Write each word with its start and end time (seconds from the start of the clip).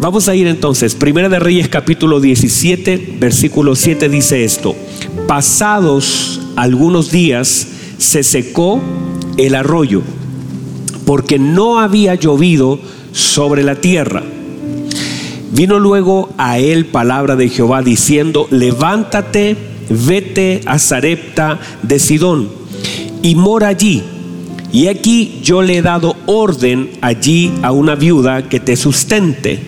Vamos 0.00 0.28
a 0.28 0.36
ir 0.36 0.46
entonces, 0.46 0.94
Primera 0.94 1.28
de 1.28 1.40
Reyes 1.40 1.68
capítulo 1.68 2.20
17, 2.20 3.16
versículo 3.18 3.74
7 3.74 4.08
dice 4.08 4.44
esto, 4.44 4.76
pasados 5.26 6.40
algunos 6.54 7.10
días 7.10 7.66
se 7.98 8.22
secó 8.22 8.80
el 9.38 9.56
arroyo, 9.56 10.02
porque 11.04 11.40
no 11.40 11.80
había 11.80 12.14
llovido 12.14 12.78
sobre 13.10 13.64
la 13.64 13.74
tierra. 13.74 14.22
Vino 15.50 15.80
luego 15.80 16.28
a 16.38 16.60
él 16.60 16.86
palabra 16.86 17.34
de 17.34 17.48
Jehová 17.48 17.82
diciendo, 17.82 18.46
levántate, 18.52 19.56
vete 19.90 20.60
a 20.66 20.78
Zarepta 20.78 21.58
de 21.82 21.98
Sidón 21.98 22.48
y 23.22 23.34
mora 23.34 23.66
allí. 23.66 24.04
Y 24.70 24.86
aquí 24.86 25.40
yo 25.42 25.60
le 25.62 25.78
he 25.78 25.82
dado 25.82 26.14
orden 26.26 26.90
allí 27.00 27.52
a 27.62 27.72
una 27.72 27.96
viuda 27.96 28.48
que 28.48 28.60
te 28.60 28.76
sustente. 28.76 29.67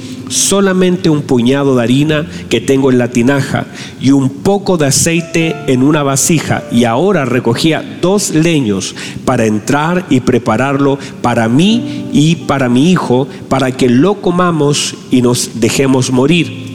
solamente 0.31 1.09
un 1.09 1.21
puñado 1.21 1.75
de 1.75 1.83
harina 1.83 2.27
que 2.49 2.61
tengo 2.61 2.91
en 2.91 2.97
la 2.97 3.09
tinaja 3.09 3.67
y 3.99 4.11
un 4.11 4.29
poco 4.29 4.77
de 4.77 4.87
aceite 4.87 5.55
en 5.67 5.83
una 5.83 6.03
vasija. 6.03 6.63
Y 6.71 6.85
ahora 6.85 7.25
recogía 7.25 7.99
dos 8.01 8.31
leños 8.31 8.95
para 9.25 9.45
entrar 9.45 10.05
y 10.09 10.21
prepararlo 10.21 10.97
para 11.21 11.47
mí 11.47 12.09
y 12.13 12.35
para 12.35 12.69
mi 12.69 12.91
hijo, 12.91 13.27
para 13.49 13.71
que 13.71 13.89
lo 13.89 14.21
comamos 14.21 14.95
y 15.11 15.21
nos 15.21 15.59
dejemos 15.59 16.11
morir. 16.11 16.71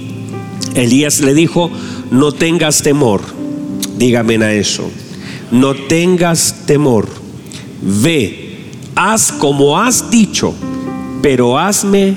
Elías 0.75 1.21
le 1.21 1.35
dijo, 1.35 1.71
no 2.11 2.33
tengas 2.33 2.83
temor, 2.83 3.23
dígame 3.99 4.37
a 4.45 4.53
eso, 4.53 4.91
no 5.51 5.75
tengas 5.75 6.67
temor, 6.67 7.09
ve 7.81 8.47
haz 8.97 9.31
como 9.31 9.79
has 9.79 10.11
dicho, 10.11 10.55
pero 11.23 11.59
hazme 11.59 12.17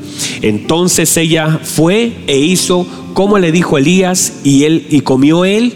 Entonces 0.41 1.15
ella 1.17 1.59
fue 1.63 2.13
e 2.27 2.37
hizo 2.37 2.87
como 3.13 3.39
le 3.39 3.51
dijo 3.51 3.77
Elías 3.77 4.33
y 4.43 4.63
él 4.63 4.87
y 4.89 5.01
comió 5.01 5.45
él 5.45 5.73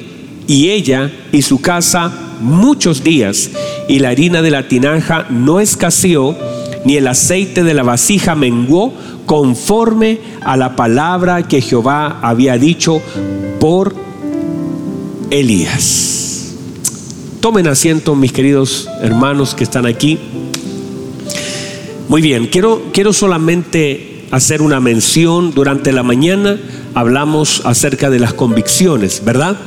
y 0.48 0.70
ella 0.70 1.12
y 1.32 1.42
su 1.42 1.62
casa 1.62 2.12
muchos 2.40 3.04
días 3.04 3.52
y 3.88 4.00
la 4.00 4.10
harina 4.10 4.42
de 4.42 4.52
la 4.52 4.68
tinaja 4.68 5.28
no 5.30 5.60
escaseó 5.60 6.36
ni 6.86 6.98
el 6.98 7.08
aceite 7.08 7.64
de 7.64 7.74
la 7.74 7.84
vasija 7.84 8.36
menguó 8.36 8.94
conforme 9.26 10.20
a 10.44 10.56
la 10.56 10.76
palabra 10.76 11.48
que 11.48 11.62
Jehová 11.62 12.20
había 12.22 12.58
dicho 12.58 13.02
por 13.60 13.96
Elías. 15.32 16.54
Tomen 17.40 17.68
asiento, 17.68 18.16
mis 18.16 18.32
queridos 18.32 18.88
hermanos 19.02 19.56
que 19.56 19.64
están 19.64 19.86
aquí. 19.86 20.20
Muy 22.08 22.22
bien, 22.22 22.48
quiero, 22.48 22.84
quiero 22.94 23.14
solamente 23.14 24.15
hacer 24.32 24.62
una 24.62 24.80
mención. 24.80 25.54
Durante 25.54 25.92
la 25.92 26.04
mañana 26.04 26.58
hablamos 26.94 27.62
acerca 27.66 28.10
de 28.10 28.20
las 28.20 28.34
convicciones, 28.34 29.24
¿verdad? 29.24 29.58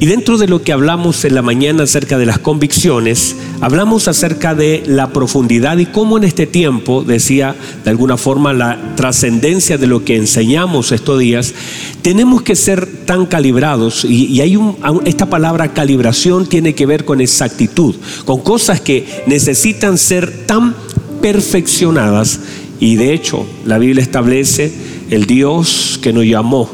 Y 0.00 0.06
dentro 0.06 0.38
de 0.38 0.48
lo 0.48 0.62
que 0.62 0.72
hablamos 0.72 1.24
en 1.24 1.34
la 1.34 1.42
mañana 1.42 1.84
acerca 1.84 2.18
de 2.18 2.26
las 2.26 2.38
convicciones, 2.38 3.36
hablamos 3.60 4.08
acerca 4.08 4.54
de 4.54 4.82
la 4.86 5.12
profundidad 5.12 5.78
y 5.78 5.86
cómo 5.86 6.18
en 6.18 6.24
este 6.24 6.46
tiempo, 6.46 7.04
decía 7.04 7.54
de 7.84 7.90
alguna 7.90 8.16
forma, 8.16 8.52
la 8.52 8.94
trascendencia 8.96 9.78
de 9.78 9.86
lo 9.86 10.04
que 10.04 10.16
enseñamos 10.16 10.90
estos 10.90 11.20
días, 11.20 11.54
tenemos 12.02 12.42
que 12.42 12.56
ser 12.56 12.86
tan 13.06 13.26
calibrados 13.26 14.04
y, 14.04 14.40
hay 14.40 14.58
esta 15.04 15.26
palabra 15.26 15.72
calibración 15.72 16.46
tiene 16.46 16.74
que 16.74 16.86
ver 16.86 17.04
con 17.04 17.20
exactitud, 17.20 17.94
con 18.24 18.40
cosas 18.40 18.80
que 18.80 19.06
necesitan 19.26 19.96
ser 19.96 20.44
tan 20.46 20.74
perfeccionadas 21.22 22.40
y 22.80 22.96
de 22.96 23.14
hecho 23.14 23.46
la 23.64 23.78
Biblia 23.78 24.02
establece 24.02 24.72
el 25.10 25.26
Dios 25.26 25.98
que 26.02 26.12
nos 26.12 26.24
llamó 26.24 26.70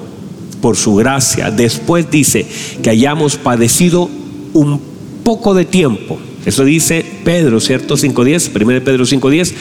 por 0.60 0.76
su 0.76 0.94
gracia. 0.94 1.50
Después 1.50 2.10
dice 2.10 2.46
que 2.82 2.90
hayamos 2.90 3.36
padecido 3.36 4.08
un 4.52 4.80
poco 5.24 5.54
de 5.54 5.64
tiempo. 5.64 6.18
Eso 6.44 6.64
dice 6.64 7.04
Pedro, 7.24 7.60
¿cierto? 7.60 7.96
5.10, 7.96 8.50
1 8.54 8.84
Pedro 8.84 9.04
5.10. 9.04 9.52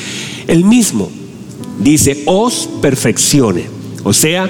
El 0.47 0.63
mismo 0.63 1.09
dice, 1.79 2.23
os 2.25 2.69
perfeccione. 2.81 3.65
O 4.03 4.13
sea, 4.13 4.49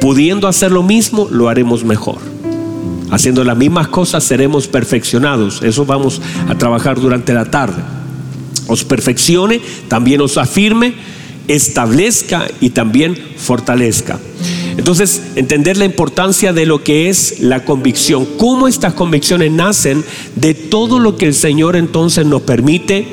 pudiendo 0.00 0.48
hacer 0.48 0.70
lo 0.70 0.82
mismo, 0.82 1.28
lo 1.30 1.48
haremos 1.48 1.84
mejor. 1.84 2.18
Haciendo 3.10 3.44
las 3.44 3.56
mismas 3.56 3.88
cosas 3.88 4.24
seremos 4.24 4.68
perfeccionados. 4.68 5.62
Eso 5.62 5.84
vamos 5.84 6.20
a 6.48 6.56
trabajar 6.56 7.00
durante 7.00 7.34
la 7.34 7.44
tarde. 7.44 7.82
Os 8.68 8.84
perfeccione, 8.84 9.60
también 9.88 10.20
os 10.20 10.38
afirme, 10.38 10.94
establezca 11.48 12.46
y 12.60 12.70
también 12.70 13.16
fortalezca. 13.36 14.18
Entonces, 14.76 15.20
entender 15.36 15.76
la 15.76 15.84
importancia 15.84 16.52
de 16.52 16.66
lo 16.66 16.82
que 16.82 17.08
es 17.08 17.40
la 17.40 17.64
convicción, 17.64 18.26
cómo 18.38 18.68
estas 18.68 18.94
convicciones 18.94 19.52
nacen 19.52 20.02
de 20.36 20.54
todo 20.54 20.98
lo 20.98 21.16
que 21.16 21.26
el 21.26 21.34
Señor 21.34 21.76
entonces 21.76 22.24
nos 22.24 22.42
permite 22.42 23.06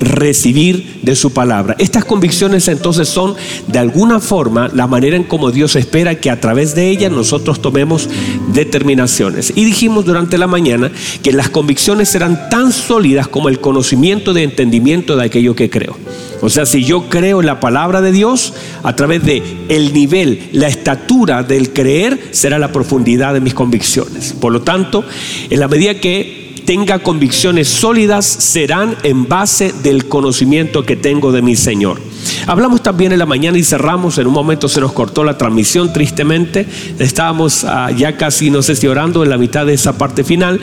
recibir 0.00 1.00
de 1.02 1.14
su 1.14 1.32
palabra. 1.32 1.76
Estas 1.78 2.04
convicciones 2.04 2.68
entonces 2.68 3.08
son 3.08 3.34
de 3.66 3.78
alguna 3.78 4.18
forma 4.18 4.70
la 4.72 4.86
manera 4.86 5.16
en 5.16 5.24
cómo 5.24 5.50
Dios 5.50 5.76
espera 5.76 6.14
que 6.14 6.30
a 6.30 6.40
través 6.40 6.74
de 6.74 6.88
ellas 6.88 7.12
nosotros 7.12 7.60
tomemos 7.60 8.08
determinaciones. 8.54 9.52
Y 9.54 9.64
dijimos 9.64 10.06
durante 10.06 10.38
la 10.38 10.46
mañana 10.46 10.90
que 11.22 11.32
las 11.32 11.50
convicciones 11.50 12.08
serán 12.08 12.48
tan 12.48 12.72
sólidas 12.72 13.28
como 13.28 13.48
el 13.48 13.60
conocimiento 13.60 14.32
de 14.32 14.44
entendimiento 14.44 15.16
de 15.16 15.24
aquello 15.24 15.54
que 15.54 15.68
creo. 15.68 15.96
O 16.42 16.48
sea, 16.48 16.66
si 16.66 16.84
yo 16.84 17.08
creo 17.08 17.40
en 17.40 17.46
la 17.46 17.60
palabra 17.60 18.00
de 18.00 18.12
Dios, 18.12 18.54
a 18.82 18.96
través 18.96 19.24
de 19.24 19.42
el 19.68 19.92
nivel, 19.92 20.48
la 20.52 20.68
estatura 20.68 21.42
del 21.42 21.72
creer 21.72 22.28
será 22.30 22.58
la 22.58 22.72
profundidad 22.72 23.34
de 23.34 23.40
mis 23.40 23.54
convicciones. 23.54 24.34
Por 24.40 24.52
lo 24.52 24.62
tanto, 24.62 25.04
en 25.48 25.60
la 25.60 25.68
medida 25.68 25.94
que 25.94 26.40
tenga 26.64 27.00
convicciones 27.00 27.68
sólidas 27.68 28.26
serán 28.26 28.96
en 29.02 29.26
base 29.26 29.74
del 29.82 30.06
conocimiento 30.06 30.84
que 30.84 30.96
tengo 30.96 31.32
de 31.32 31.42
mi 31.42 31.56
Señor. 31.56 32.00
Hablamos 32.46 32.82
también 32.82 33.12
en 33.12 33.18
la 33.18 33.26
mañana 33.26 33.58
y 33.58 33.64
cerramos, 33.64 34.18
en 34.18 34.26
un 34.26 34.32
momento 34.32 34.68
se 34.68 34.80
nos 34.80 34.92
cortó 34.92 35.24
la 35.24 35.36
transmisión 35.36 35.92
tristemente, 35.92 36.66
estábamos 36.98 37.64
ah, 37.64 37.90
ya 37.90 38.16
casi, 38.16 38.50
no 38.50 38.62
sé 38.62 38.76
si 38.76 38.86
orando 38.86 39.24
en 39.24 39.30
la 39.30 39.38
mitad 39.38 39.66
de 39.66 39.74
esa 39.74 39.98
parte 39.98 40.22
final, 40.24 40.60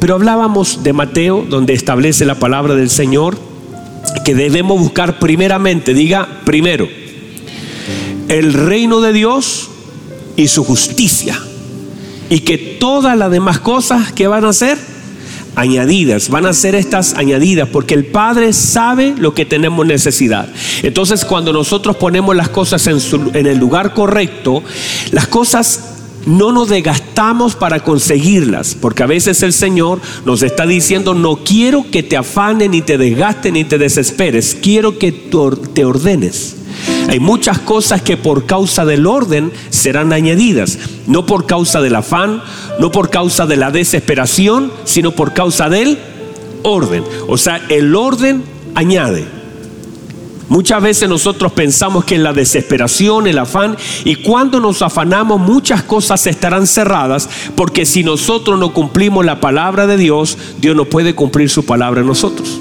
pero 0.00 0.14
hablábamos 0.14 0.82
de 0.82 0.92
Mateo, 0.92 1.44
donde 1.48 1.74
establece 1.74 2.24
la 2.24 2.36
palabra 2.36 2.74
del 2.74 2.90
Señor, 2.90 3.36
que 4.24 4.34
debemos 4.34 4.78
buscar 4.78 5.18
primeramente, 5.18 5.94
diga 5.94 6.40
primero, 6.44 6.88
el 8.28 8.52
reino 8.52 9.00
de 9.00 9.12
Dios 9.12 9.70
y 10.36 10.48
su 10.48 10.64
justicia, 10.64 11.38
y 12.30 12.40
que 12.40 12.58
todas 12.58 13.16
las 13.16 13.30
demás 13.30 13.58
cosas 13.58 14.12
que 14.12 14.26
van 14.26 14.44
a 14.44 14.50
hacer, 14.50 14.78
añadidas, 15.54 16.30
van 16.30 16.46
a 16.46 16.52
ser 16.52 16.74
estas 16.74 17.14
añadidas 17.14 17.68
porque 17.68 17.94
el 17.94 18.06
Padre 18.06 18.52
sabe 18.52 19.14
lo 19.18 19.34
que 19.34 19.44
tenemos 19.44 19.86
necesidad. 19.86 20.48
Entonces 20.82 21.24
cuando 21.24 21.52
nosotros 21.52 21.96
ponemos 21.96 22.34
las 22.34 22.48
cosas 22.48 22.86
en, 22.86 22.98
en 23.34 23.46
el 23.46 23.58
lugar 23.58 23.92
correcto, 23.92 24.62
las 25.10 25.26
cosas 25.26 25.92
no 26.26 26.52
nos 26.52 26.68
desgastamos 26.68 27.54
para 27.54 27.80
conseguirlas, 27.80 28.76
porque 28.80 29.02
a 29.02 29.06
veces 29.06 29.42
el 29.42 29.52
Señor 29.52 30.00
nos 30.24 30.42
está 30.42 30.66
diciendo, 30.66 31.14
no 31.14 31.36
quiero 31.36 31.84
que 31.90 32.02
te 32.02 32.16
afane, 32.16 32.68
ni 32.68 32.82
te 32.82 32.98
desgaste, 32.98 33.52
ni 33.52 33.64
te 33.64 33.78
desesperes, 33.78 34.56
quiero 34.60 34.98
que 34.98 35.12
te 35.12 35.84
ordenes. 35.84 36.56
Hay 37.08 37.20
muchas 37.20 37.58
cosas 37.58 38.02
que 38.02 38.16
por 38.16 38.46
causa 38.46 38.84
del 38.84 39.06
orden 39.06 39.52
serán 39.70 40.12
añadidas, 40.12 40.78
no 41.06 41.26
por 41.26 41.46
causa 41.46 41.80
del 41.80 41.96
afán, 41.96 42.42
no 42.78 42.90
por 42.90 43.10
causa 43.10 43.46
de 43.46 43.56
la 43.56 43.70
desesperación, 43.70 44.72
sino 44.84 45.12
por 45.12 45.34
causa 45.34 45.68
del 45.68 45.98
orden. 46.62 47.04
O 47.28 47.36
sea, 47.36 47.60
el 47.68 47.94
orden 47.94 48.44
añade. 48.74 49.41
Muchas 50.52 50.82
veces 50.82 51.08
nosotros 51.08 51.50
pensamos 51.52 52.04
que 52.04 52.16
en 52.16 52.22
la 52.22 52.34
desesperación, 52.34 53.26
el 53.26 53.38
afán, 53.38 53.74
y 54.04 54.16
cuando 54.16 54.60
nos 54.60 54.82
afanamos 54.82 55.40
muchas 55.40 55.82
cosas 55.82 56.26
estarán 56.26 56.66
cerradas, 56.66 57.26
porque 57.56 57.86
si 57.86 58.04
nosotros 58.04 58.60
no 58.60 58.74
cumplimos 58.74 59.24
la 59.24 59.40
palabra 59.40 59.86
de 59.86 59.96
Dios, 59.96 60.36
Dios 60.58 60.76
no 60.76 60.84
puede 60.84 61.14
cumplir 61.14 61.48
su 61.48 61.64
palabra 61.64 62.02
en 62.02 62.06
nosotros. 62.06 62.60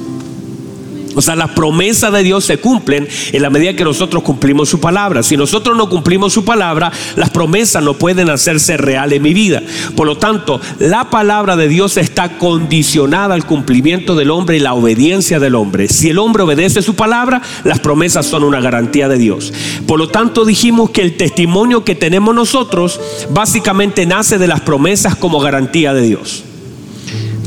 O 1.15 1.21
sea, 1.21 1.35
las 1.35 1.51
promesas 1.51 2.11
de 2.13 2.23
Dios 2.23 2.45
se 2.45 2.57
cumplen 2.57 3.07
en 3.31 3.41
la 3.41 3.49
medida 3.49 3.75
que 3.75 3.83
nosotros 3.83 4.23
cumplimos 4.23 4.69
su 4.69 4.79
palabra. 4.79 5.23
Si 5.23 5.37
nosotros 5.37 5.75
no 5.77 5.89
cumplimos 5.89 6.33
su 6.33 6.45
palabra, 6.45 6.91
las 7.15 7.29
promesas 7.29 7.83
no 7.83 7.95
pueden 7.95 8.29
hacerse 8.29 8.77
real 8.77 9.13
en 9.13 9.21
mi 9.21 9.33
vida. 9.33 9.61
Por 9.95 10.07
lo 10.07 10.17
tanto, 10.17 10.61
la 10.79 11.09
palabra 11.09 11.55
de 11.55 11.67
Dios 11.67 11.97
está 11.97 12.37
condicionada 12.37 13.33
al 13.33 13.45
cumplimiento 13.45 14.15
del 14.15 14.31
hombre 14.31 14.57
y 14.57 14.59
la 14.59 14.73
obediencia 14.73 15.39
del 15.39 15.55
hombre. 15.55 15.87
Si 15.87 16.09
el 16.09 16.19
hombre 16.19 16.43
obedece 16.43 16.81
su 16.81 16.95
palabra, 16.95 17.41
las 17.63 17.79
promesas 17.79 18.25
son 18.25 18.43
una 18.43 18.61
garantía 18.61 19.07
de 19.07 19.17
Dios. 19.17 19.53
Por 19.87 19.99
lo 19.99 20.09
tanto, 20.09 20.45
dijimos 20.45 20.91
que 20.91 21.01
el 21.01 21.17
testimonio 21.17 21.83
que 21.83 21.95
tenemos 21.95 22.33
nosotros 22.35 22.99
básicamente 23.29 24.05
nace 24.05 24.37
de 24.37 24.47
las 24.47 24.61
promesas 24.61 25.15
como 25.15 25.39
garantía 25.39 25.93
de 25.93 26.01
Dios. 26.01 26.43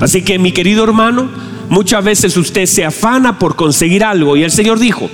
Así 0.01 0.23
que 0.23 0.39
mi 0.39 0.53
querido 0.53 0.85
hermano, 0.85 1.29
Muchas 1.69 2.05
veces 2.05 2.37
usted 2.37 2.67
se 2.67 2.85
afana 2.85 3.39
por 3.39 3.57
conseguir 3.57 4.05
algo 4.05 4.37
y 4.37 4.43
el 4.43 4.51
Señor 4.51 4.79
dijo, 4.79 5.09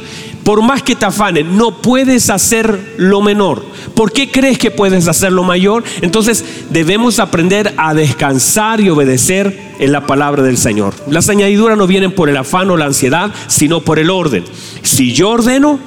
por 0.44 0.62
más 0.62 0.82
que 0.82 0.96
te 0.96 1.04
afanes, 1.04 1.46
no 1.46 1.82
puedes 1.82 2.30
hacer 2.30 2.94
lo 2.96 3.20
menor. 3.20 3.64
¿Por 3.94 4.12
qué 4.12 4.30
crees 4.30 4.58
que 4.58 4.70
puedes 4.70 5.06
hacer 5.06 5.32
lo 5.32 5.44
mayor? 5.44 5.84
Entonces 6.00 6.44
debemos 6.70 7.18
aprender 7.18 7.74
a 7.76 7.94
descansar 7.94 8.80
y 8.80 8.90
obedecer 8.90 9.74
en 9.78 9.92
la 9.92 10.06
palabra 10.06 10.42
del 10.42 10.56
Señor. 10.56 10.94
Las 11.08 11.28
añadiduras 11.28 11.76
no 11.76 11.86
vienen 11.86 12.12
por 12.12 12.28
el 12.28 12.36
afán 12.36 12.70
o 12.70 12.76
la 12.76 12.86
ansiedad, 12.86 13.30
sino 13.46 13.80
por 13.80 13.98
el 13.98 14.10
orden. 14.10 14.44
Si 14.82 15.12
yo 15.12 15.30
ordeno, 15.30 15.78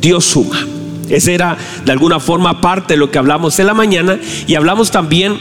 Dios 0.00 0.24
suma. 0.24 0.66
Esa 1.08 1.32
era 1.32 1.58
de 1.84 1.92
alguna 1.92 2.20
forma 2.20 2.60
parte 2.60 2.94
de 2.94 2.98
lo 2.98 3.10
que 3.10 3.18
hablamos 3.18 3.58
en 3.58 3.66
la 3.66 3.74
mañana 3.74 4.18
y 4.46 4.54
hablamos 4.54 4.90
también 4.90 5.38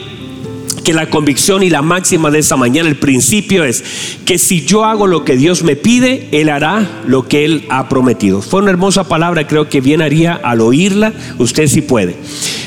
que 0.90 0.96
la 0.96 1.08
convicción 1.12 1.62
y 1.62 1.70
la 1.70 1.84
máxima 1.84 2.32
de 2.32 2.40
esa 2.40 2.56
mañana, 2.56 2.90
el 2.90 2.96
principio 2.96 3.64
es 3.64 3.84
que 4.26 4.40
si 4.40 4.66
yo 4.66 4.86
hago 4.86 5.06
lo 5.06 5.24
que 5.24 5.38
Dios 5.38 5.62
me 5.62 5.76
pide, 5.76 6.28
Él 6.32 6.50
hará 6.50 7.04
lo 7.06 7.28
que 7.28 7.46
Él 7.46 7.66
ha 7.70 7.88
prometido. 7.90 8.42
Fue 8.42 8.60
una 8.64 8.72
hermosa 8.72 9.08
palabra, 9.08 9.46
creo 9.46 9.70
que 9.70 9.82
bien 9.82 10.02
haría 10.02 10.34
al 10.34 10.62
oírla, 10.62 11.14
usted 11.38 11.68
si 11.68 11.84
puede. 11.84 12.16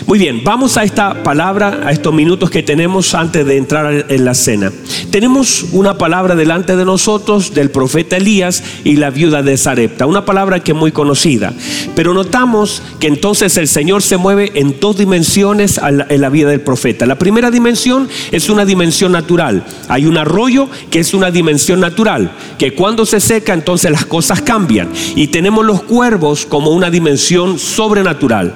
Muy 0.06 0.19
bien, 0.19 0.42
vamos 0.44 0.76
a 0.76 0.84
esta 0.84 1.22
palabra, 1.22 1.80
a 1.84 1.92
estos 1.92 2.12
minutos 2.12 2.50
que 2.50 2.62
tenemos 2.62 3.14
antes 3.14 3.46
de 3.46 3.56
entrar 3.56 4.06
en 4.08 4.24
la 4.24 4.34
cena. 4.34 4.72
Tenemos 5.10 5.66
una 5.72 5.96
palabra 5.98 6.34
delante 6.34 6.76
de 6.76 6.84
nosotros 6.84 7.54
del 7.54 7.70
profeta 7.70 8.16
Elías 8.16 8.62
y 8.84 8.96
la 8.96 9.10
viuda 9.10 9.42
de 9.42 9.56
Zarepta, 9.56 10.06
una 10.06 10.24
palabra 10.24 10.60
que 10.60 10.72
es 10.72 10.78
muy 10.78 10.92
conocida, 10.92 11.54
pero 11.94 12.14
notamos 12.14 12.82
que 13.00 13.06
entonces 13.06 13.56
el 13.56 13.69
Señor 13.69 14.02
se 14.02 14.16
mueve 14.16 14.52
en 14.54 14.78
dos 14.80 14.96
dimensiones 14.96 15.80
en 15.82 16.20
la 16.20 16.28
vida 16.30 16.50
del 16.50 16.60
profeta. 16.60 17.06
La 17.06 17.19
primera 17.19 17.50
dimensión 17.50 18.08
es 18.31 18.49
una 18.49 18.64
dimensión 18.64 19.12
natural. 19.12 19.64
Hay 19.88 20.06
un 20.06 20.19
arroyo 20.19 20.69
que 20.91 21.00
es 21.00 21.14
una 21.14 21.31
dimensión 21.31 21.81
natural, 21.81 22.32
que 22.59 22.75
cuando 22.75 23.06
se 23.06 23.20
seca 23.20 23.55
entonces 23.55 23.91
las 23.91 24.06
cosas 24.06 24.43
cambian. 24.43 24.88
Y 25.17 25.29
tenemos 25.29 25.64
los 25.64 25.82
cuervos 25.82 26.47
como 26.47 26.70
una 26.70 26.91
dimensión 26.91 27.59
sobrenatural. 27.59 28.55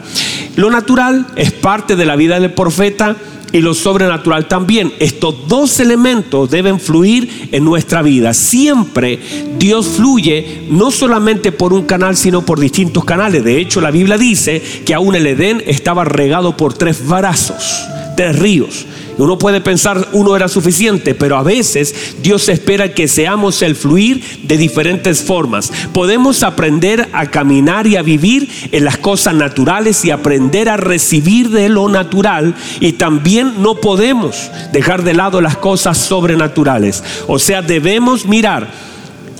Lo 0.57 0.71
natural 0.71 1.27
es 1.37 1.53
parte 1.53 1.97
de 1.97 2.07
la 2.07 2.17
vida 2.17 2.41
del 2.41 2.53
profeta 2.53 3.17
y 3.53 3.61
lo 3.61 3.75
sobrenatural 3.75 4.49
también. 4.49 4.93
Estos 4.99 5.49
dos 5.49 5.81
elementos 5.81 6.51
deben 6.51 6.81
fluir 6.81 7.49
en 7.53 7.65
nuestra 7.65 8.03
vida. 8.03 8.35
Siempre 8.35 9.19
Dios 9.59 9.87
fluye 9.97 10.65
no 10.69 10.91
solamente 10.91 11.53
por 11.53 11.73
un 11.73 11.85
canal, 11.85 12.17
sino 12.17 12.43
por 12.45 12.61
distintos 12.61 13.05
canales. 13.05 13.45
De 13.45 13.59
hecho, 13.59 13.81
la 13.81 13.91
Biblia 13.91 14.19
dice 14.19 14.63
que 14.85 14.95
aún 14.95 15.15
el 15.15 15.27
Edén 15.27 15.63
estaba 15.67 16.05
regado 16.05 16.57
por 16.57 16.75
tres 16.75 17.07
brazos, 17.07 17.85
tres 18.17 18.39
ríos. 18.39 18.87
Uno 19.19 19.39
puede 19.39 19.61
pensar 19.61 20.09
uno 20.13 20.37
era 20.37 20.49
suficiente, 20.49 21.15
pero 21.15 21.37
a 21.37 21.43
veces 21.43 22.17
Dios 22.23 22.49
espera 22.49 22.93
que 22.93 23.09
seamos 23.09 23.63
el 23.63 23.75
fluir 23.75 24.23
de 24.43 24.57
diferentes 24.57 25.23
formas. 25.23 25.73
Podemos 25.93 26.43
aprender 26.43 27.09
a 27.13 27.27
caminar 27.27 27.87
y 27.87 27.97
a 27.97 28.03
vivir 28.03 28.49
en 28.73 28.85
las 28.85 28.99
cosas 28.99 29.35
naturales 29.35 30.05
y 30.05 30.11
aprender 30.11 30.69
a 30.69 30.77
recibir 30.77 31.51
de 31.51 31.69
lo 31.69 31.89
natural 31.89 32.55
y 32.81 32.93
también 32.93 33.63
no 33.63 33.77
podemos 33.77 34.51
dejar 34.73 35.03
de 35.03 35.15
lado 35.15 35.41
las 35.41 35.57
cosas 35.57 35.97
sobrenaturales. 35.97 37.03
O 37.27 37.39
sea, 37.39 37.63
debemos 37.63 38.27
mirar, 38.27 38.71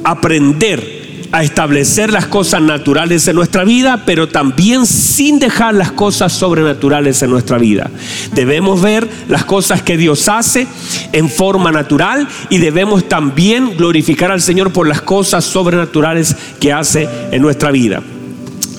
aprender 0.05 0.96
a 1.33 1.43
establecer 1.43 2.13
las 2.13 2.27
cosas 2.27 2.63
naturales 2.63 3.27
en 3.29 3.37
nuestra 3.37 3.65
vida, 3.65 4.03
pero 4.07 4.29
también 4.29 4.87
sin 4.87 5.39
dejar 5.39 5.75
las 5.75 5.93
cosas 5.93 6.33
sobrenaturales 6.33 7.23
en 7.23 7.31
nuestra 7.31 7.59
vida. 7.59 7.91
Debemos 8.35 8.81
ver 8.83 9.09
las 9.29 9.45
cosas 9.45 9.83
que 9.83 9.97
Dios 9.97 10.29
hace 10.29 10.67
en 11.13 11.29
forma 11.29 11.73
natural 11.73 12.29
y 12.51 12.59
debemos 12.59 13.09
también 13.09 13.77
glorificar 13.77 14.31
al 14.31 14.41
Señor 14.41 14.73
por 14.73 14.87
las 14.87 15.03
cosas 15.03 15.45
sobrenaturales 15.45 16.37
que 16.61 16.73
hace 16.73 17.09
en 17.31 17.43
nuestra 17.43 17.71
vida. 17.71 18.03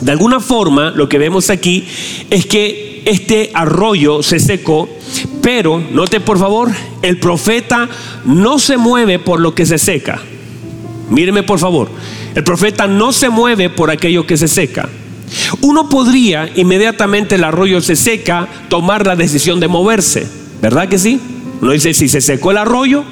De 0.01 0.11
alguna 0.11 0.39
forma, 0.39 0.91
lo 0.91 1.09
que 1.09 1.17
vemos 1.17 1.49
aquí 1.49 1.85
es 2.29 2.45
que 2.45 3.01
este 3.05 3.51
arroyo 3.53 4.21
se 4.21 4.39
secó, 4.39 4.89
pero 5.41 5.81
note 5.91 6.19
por 6.19 6.37
favor, 6.37 6.69
el 7.01 7.17
profeta 7.17 7.89
no 8.25 8.59
se 8.59 8.77
mueve 8.77 9.17
por 9.17 9.39
lo 9.39 9.55
que 9.55 9.65
se 9.65 9.77
seca. 9.77 10.21
Míreme 11.09 11.41
por 11.41 11.57
favor, 11.57 11.89
el 12.37 12.43
profeta 12.43 12.85
no 12.85 13.13
se 13.13 13.29
mueve 13.29 13.67
por 13.71 13.89
aquello 13.89 14.27
que 14.27 14.37
se 14.37 14.47
seca. 14.47 14.87
Uno 15.61 15.89
podría, 15.89 16.47
inmediatamente 16.55 17.33
el 17.33 17.43
arroyo 17.43 17.81
se 17.81 17.95
seca, 17.95 18.47
tomar 18.69 19.07
la 19.07 19.15
decisión 19.15 19.59
de 19.59 19.67
moverse. 19.67 20.27
¿Verdad 20.61 20.87
que 20.87 20.99
sí? 20.99 21.19
Uno 21.59 21.71
dice, 21.71 21.95
si 21.95 22.07
se 22.07 22.21
secó 22.21 22.51
el 22.51 22.57
arroyo, 22.57 23.03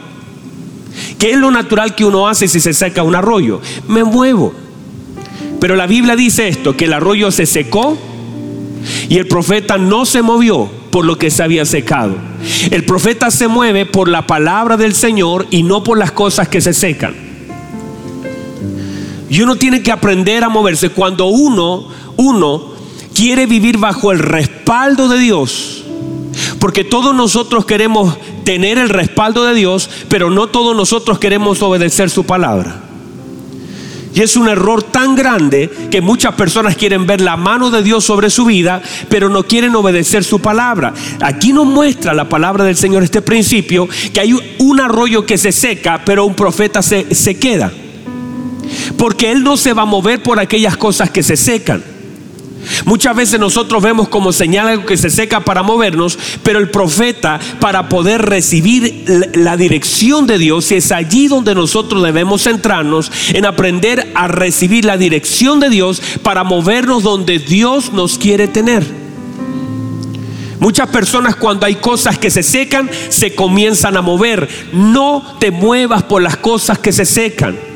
¿qué 1.18 1.32
es 1.32 1.38
lo 1.38 1.50
natural 1.50 1.96
que 1.96 2.06
uno 2.06 2.28
hace 2.28 2.48
si 2.48 2.60
se 2.60 2.72
seca 2.76 3.02
un 3.02 3.16
arroyo? 3.16 3.62
Me 3.88 4.04
muevo. 4.04 4.54
Pero 5.60 5.76
la 5.76 5.88
Biblia 5.88 6.16
dice 6.16 6.48
esto, 6.48 6.78
que 6.78 6.86
el 6.86 6.94
arroyo 6.94 7.32
se 7.32 7.48
secó 7.48 7.98
y 9.10 9.18
el 9.18 9.26
profeta 9.26 9.80
no 9.80 10.06
se 10.06 10.22
movió 10.22 10.70
por 10.92 11.04
lo 11.04 11.18
que 11.18 11.32
se 11.32 11.42
había 11.42 11.66
secado. 11.66 12.14
El 12.70 12.86
profeta 12.86 13.32
se 13.32 13.48
mueve 13.48 13.88
por 13.88 14.08
la 14.08 14.28
palabra 14.28 14.78
del 14.78 14.94
Señor 14.94 15.48
y 15.50 15.64
no 15.64 15.84
por 15.84 15.98
las 15.98 16.12
cosas 16.12 16.48
que 16.48 16.62
se 16.62 16.76
secan. 16.76 17.25
Y 19.30 19.42
uno 19.42 19.56
tiene 19.56 19.82
que 19.82 19.92
aprender 19.92 20.44
a 20.44 20.50
moverse 20.50 20.90
cuando 20.90 21.26
uno, 21.28 21.88
uno 22.18 22.74
quiere 23.14 23.46
vivir 23.46 23.78
bajo 23.78 24.12
el 24.12 24.20
respaldo 24.20 25.08
de 25.08 25.20
Dios. 25.20 25.84
Porque 26.60 26.84
todos 26.84 27.16
nosotros 27.16 27.66
queremos 27.66 28.18
tener 28.44 28.78
el 28.78 28.90
respaldo 28.90 29.46
de 29.46 29.56
Dios, 29.56 29.90
pero 30.10 30.30
no 30.30 30.48
todos 30.48 30.76
nosotros 30.76 31.18
queremos 31.18 31.62
obedecer 31.62 32.10
su 32.10 32.26
palabra. 32.26 32.82
Y 34.14 34.22
es 34.22 34.38
un 34.38 34.48
error 34.48 34.82
tan 34.82 35.14
grande 35.14 35.70
que 35.92 36.00
muchas 36.00 36.36
personas 36.36 36.78
quieren 36.78 37.06
ver 37.06 37.20
la 37.20 37.36
mano 37.36 37.70
de 37.70 37.84
Dios 37.84 38.06
sobre 38.06 38.30
su 38.30 38.46
vida, 38.46 38.82
pero 39.10 39.28
no 39.28 39.44
quieren 39.44 39.76
obedecer 39.76 40.24
su 40.24 40.40
palabra. 40.40 40.94
Aquí 41.22 41.52
nos 41.52 41.66
muestra 41.66 42.14
la 42.14 42.30
palabra 42.30 42.64
del 42.64 42.78
Señor 42.78 43.04
este 43.04 43.22
principio, 43.22 43.90
que 44.14 44.22
hay 44.22 44.34
un 44.60 44.80
arroyo 44.80 45.26
que 45.26 45.38
se 45.38 45.52
seca, 45.52 46.02
pero 46.06 46.26
un 46.26 46.34
profeta 46.34 46.82
se, 46.82 47.14
se 47.14 47.38
queda. 47.38 47.74
Porque 48.98 49.32
Él 49.32 49.44
no 49.44 49.58
se 49.58 49.74
va 49.74 49.84
a 49.84 49.86
mover 49.86 50.24
por 50.24 50.40
aquellas 50.40 50.78
cosas 50.78 51.10
que 51.10 51.24
se 51.24 51.38
secan. 51.38 51.96
Muchas 52.86 53.16
veces 53.16 53.40
nosotros 53.40 53.82
vemos 53.82 54.10
como 54.10 54.34
señal 54.34 54.68
algo 54.68 54.86
que 54.86 54.98
se 54.98 55.10
seca 55.10 55.42
para 55.42 55.64
movernos, 55.64 56.18
pero 56.44 56.60
el 56.60 56.70
profeta 56.70 57.40
para 57.60 57.90
poder 57.90 58.24
recibir 58.24 59.32
la 59.36 59.58
dirección 59.58 60.28
de 60.28 60.38
Dios, 60.38 60.72
es 60.72 60.92
allí 60.92 61.28
donde 61.28 61.56
nosotros 61.56 62.04
debemos 62.04 62.44
centrarnos 62.44 63.12
en 63.34 63.46
aprender 63.46 64.12
a 64.16 64.28
recibir 64.28 64.86
la 64.86 64.98
dirección 64.98 65.60
de 65.60 65.70
Dios 65.70 66.02
para 66.24 66.44
movernos 66.44 67.04
donde 67.04 67.40
Dios 67.40 67.94
nos 67.94 68.18
quiere 68.18 68.48
tener. 68.48 68.84
Muchas 70.60 70.90
personas 70.90 71.36
cuando 71.36 71.66
hay 71.66 71.76
cosas 71.76 72.18
que 72.18 72.32
se 72.32 72.42
secan, 72.42 72.90
se 73.10 73.36
comienzan 73.36 73.98
a 73.98 74.02
mover. 74.02 74.48
No 74.74 75.38
te 75.40 75.52
muevas 75.52 76.04
por 76.04 76.22
las 76.22 76.38
cosas 76.38 76.80
que 76.80 76.92
se 76.92 77.06
secan. 77.06 77.75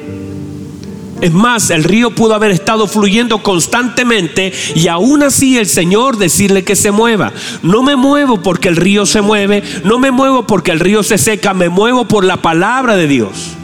Es 1.22 1.34
más, 1.34 1.70
el 1.70 1.84
río 1.84 2.12
pudo 2.12 2.34
haber 2.34 2.52
estado 2.52 2.88
fluyendo 2.88 3.44
constantemente 3.44 4.54
y 4.74 4.88
aún 4.88 5.22
así 5.24 5.58
el 5.58 5.66
Señor 5.66 6.18
decirle 6.18 6.64
que 6.64 6.78
se 6.78 6.92
mueva. 6.92 7.34
No 7.62 7.84
me 7.84 7.98
muevo 7.98 8.42
porque 8.42 8.70
el 8.70 8.78
río 8.78 9.06
se 9.06 9.22
mueve, 9.22 9.62
no 9.84 10.00
me 10.00 10.12
muevo 10.12 10.48
porque 10.48 10.72
el 10.72 10.80
río 10.80 11.04
se 11.04 11.18
seca, 11.18 11.54
me 11.54 11.68
muevo 11.68 12.06
por 12.06 12.24
la 12.24 12.38
palabra 12.38 12.96
de 12.96 13.08
Dios. 13.08 13.56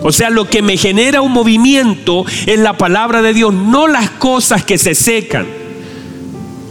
O 0.00 0.12
sea, 0.12 0.30
lo 0.30 0.48
que 0.48 0.62
me 0.62 0.76
genera 0.76 1.20
un 1.20 1.32
movimiento 1.32 2.24
es 2.46 2.58
la 2.58 2.78
palabra 2.78 3.20
de 3.20 3.34
Dios, 3.34 3.52
no 3.52 3.86
las 3.86 4.10
cosas 4.10 4.64
que 4.64 4.78
se 4.78 4.94
secan. 4.94 5.57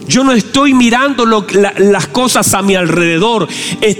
Yo 0.07 0.23
no 0.23 0.31
estoy 0.31 0.73
mirando 0.73 1.25
las 1.25 2.07
cosas 2.07 2.53
a 2.53 2.61
mi 2.61 2.75
alrededor. 2.75 3.47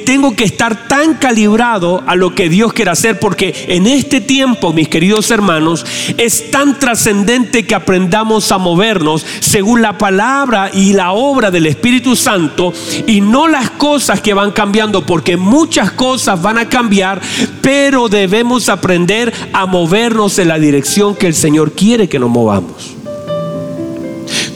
tengo 0.05 0.35
que 0.35 0.45
estar 0.45 0.87
tan 0.87 1.15
calibrado 1.15 2.03
a 2.07 2.15
lo 2.15 2.33
que 2.33 2.49
Dios 2.49 2.73
quiere 2.73 2.91
hacer 2.91 3.19
porque 3.19 3.65
en 3.67 3.87
este 3.87 4.21
tiempo, 4.21 4.73
mis 4.73 4.87
queridos 4.87 5.31
hermanos, 5.31 5.85
es 6.17 6.49
tan 6.51 6.79
trascendente 6.79 7.65
que 7.65 7.75
aprendamos 7.75 8.51
a 8.51 8.57
movernos 8.57 9.25
según 9.39 9.81
la 9.81 9.97
palabra 9.97 10.71
y 10.73 10.93
la 10.93 11.11
obra 11.11 11.51
del 11.51 11.65
Espíritu 11.65 12.15
Santo 12.15 12.73
y 13.05 13.21
no 13.21 13.47
las 13.47 13.71
cosas 13.71 14.21
que 14.21 14.33
van 14.33 14.51
cambiando 14.51 15.05
porque 15.05 15.37
muchas 15.37 15.91
cosas 15.91 16.41
van 16.41 16.57
a 16.57 16.69
cambiar, 16.69 17.21
pero 17.61 18.07
debemos 18.07 18.69
aprender 18.69 19.33
a 19.53 19.65
movernos 19.65 20.39
en 20.39 20.47
la 20.47 20.59
dirección 20.59 21.15
que 21.15 21.27
el 21.27 21.33
Señor 21.33 21.73
quiere 21.73 22.07
que 22.07 22.19
nos 22.19 22.29
movamos. 22.29 22.96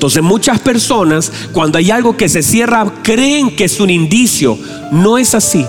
Entonces 0.01 0.24
muchas 0.24 0.60
personas 0.60 1.31
cuando 1.51 1.77
hay 1.77 1.91
algo 1.91 2.17
que 2.17 2.27
se 2.27 2.41
cierra 2.41 2.91
creen 3.03 3.55
que 3.55 3.65
es 3.65 3.79
un 3.79 3.91
indicio. 3.91 4.58
No 4.91 5.20
es 5.20 5.36
así. 5.36 5.63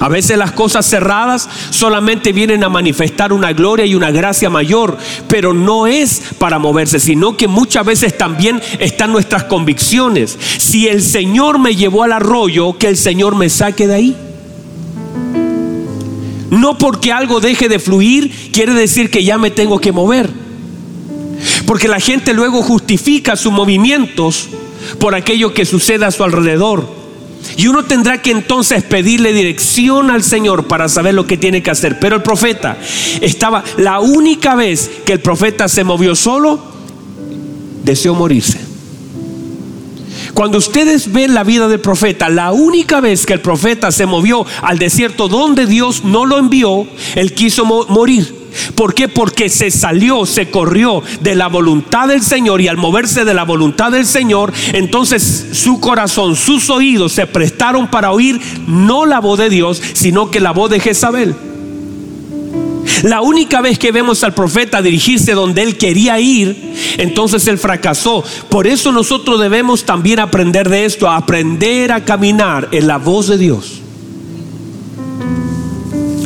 A 0.00 0.08
veces 0.08 0.36
las 0.36 0.50
cosas 0.50 0.84
cerradas 0.84 1.48
solamente 1.70 2.32
vienen 2.32 2.64
a 2.64 2.68
manifestar 2.68 3.32
una 3.32 3.52
gloria 3.52 3.86
y 3.86 3.94
una 3.94 4.10
gracia 4.10 4.50
mayor, 4.50 4.98
pero 5.28 5.54
no 5.54 5.86
es 5.86 6.20
para 6.38 6.58
moverse, 6.58 6.98
sino 6.98 7.36
que 7.36 7.46
muchas 7.46 7.86
veces 7.86 8.18
también 8.18 8.60
están 8.80 9.12
nuestras 9.12 9.44
convicciones. 9.44 10.36
Si 10.58 10.88
el 10.88 11.00
Señor 11.00 11.60
me 11.60 11.76
llevó 11.76 12.02
al 12.02 12.12
arroyo, 12.12 12.76
que 12.76 12.88
el 12.88 12.96
Señor 12.96 13.36
me 13.36 13.50
saque 13.50 13.86
de 13.86 13.94
ahí. 13.94 14.16
No 16.50 16.76
porque 16.76 17.12
algo 17.12 17.38
deje 17.38 17.68
de 17.68 17.78
fluir 17.78 18.50
quiere 18.52 18.74
decir 18.74 19.12
que 19.12 19.22
ya 19.22 19.38
me 19.38 19.52
tengo 19.52 19.78
que 19.78 19.92
mover. 19.92 20.37
Porque 21.68 21.86
la 21.86 22.00
gente 22.00 22.32
luego 22.32 22.62
justifica 22.62 23.36
sus 23.36 23.52
movimientos 23.52 24.48
por 24.98 25.14
aquello 25.14 25.52
que 25.52 25.66
sucede 25.66 26.06
a 26.06 26.10
su 26.10 26.24
alrededor. 26.24 26.88
Y 27.58 27.66
uno 27.66 27.84
tendrá 27.84 28.22
que 28.22 28.30
entonces 28.30 28.82
pedirle 28.84 29.34
dirección 29.34 30.10
al 30.10 30.22
Señor 30.22 30.66
para 30.66 30.88
saber 30.88 31.12
lo 31.12 31.26
que 31.26 31.36
tiene 31.36 31.62
que 31.62 31.70
hacer. 31.70 32.00
Pero 32.00 32.16
el 32.16 32.22
profeta 32.22 32.78
estaba, 33.20 33.62
la 33.76 34.00
única 34.00 34.54
vez 34.54 34.90
que 35.04 35.12
el 35.12 35.20
profeta 35.20 35.68
se 35.68 35.84
movió 35.84 36.16
solo, 36.16 36.58
deseó 37.84 38.14
morirse. 38.14 38.58
Cuando 40.32 40.56
ustedes 40.56 41.12
ven 41.12 41.34
la 41.34 41.44
vida 41.44 41.68
del 41.68 41.80
profeta, 41.80 42.30
la 42.30 42.50
única 42.50 43.02
vez 43.02 43.26
que 43.26 43.34
el 43.34 43.40
profeta 43.40 43.92
se 43.92 44.06
movió 44.06 44.46
al 44.62 44.78
desierto 44.78 45.28
donde 45.28 45.66
Dios 45.66 46.02
no 46.02 46.24
lo 46.24 46.38
envió, 46.38 46.86
él 47.14 47.34
quiso 47.34 47.66
morir. 47.66 48.37
¿Por 48.74 48.94
qué? 48.94 49.08
Porque 49.08 49.48
se 49.48 49.70
salió, 49.70 50.26
se 50.26 50.50
corrió 50.50 51.02
de 51.20 51.34
la 51.34 51.48
voluntad 51.48 52.08
del 52.08 52.22
Señor 52.22 52.60
y 52.60 52.68
al 52.68 52.76
moverse 52.76 53.24
de 53.24 53.34
la 53.34 53.44
voluntad 53.44 53.92
del 53.92 54.06
Señor, 54.06 54.52
entonces 54.72 55.48
su 55.52 55.80
corazón, 55.80 56.36
sus 56.36 56.70
oídos 56.70 57.12
se 57.12 57.26
prestaron 57.26 57.88
para 57.90 58.12
oír 58.12 58.40
no 58.66 59.06
la 59.06 59.20
voz 59.20 59.38
de 59.38 59.50
Dios, 59.50 59.80
sino 59.94 60.30
que 60.30 60.40
la 60.40 60.52
voz 60.52 60.70
de 60.70 60.80
Jezabel. 60.80 61.34
La 63.02 63.20
única 63.20 63.60
vez 63.60 63.78
que 63.78 63.92
vemos 63.92 64.24
al 64.24 64.34
profeta 64.34 64.82
dirigirse 64.82 65.32
donde 65.32 65.62
él 65.62 65.78
quería 65.78 66.18
ir, 66.18 66.74
entonces 66.98 67.46
él 67.46 67.58
fracasó. 67.58 68.24
Por 68.48 68.66
eso 68.66 68.90
nosotros 68.90 69.40
debemos 69.40 69.84
también 69.84 70.18
aprender 70.18 70.68
de 70.68 70.84
esto, 70.84 71.08
aprender 71.08 71.92
a 71.92 72.04
caminar 72.04 72.68
en 72.72 72.88
la 72.88 72.98
voz 72.98 73.28
de 73.28 73.38
Dios. 73.38 73.82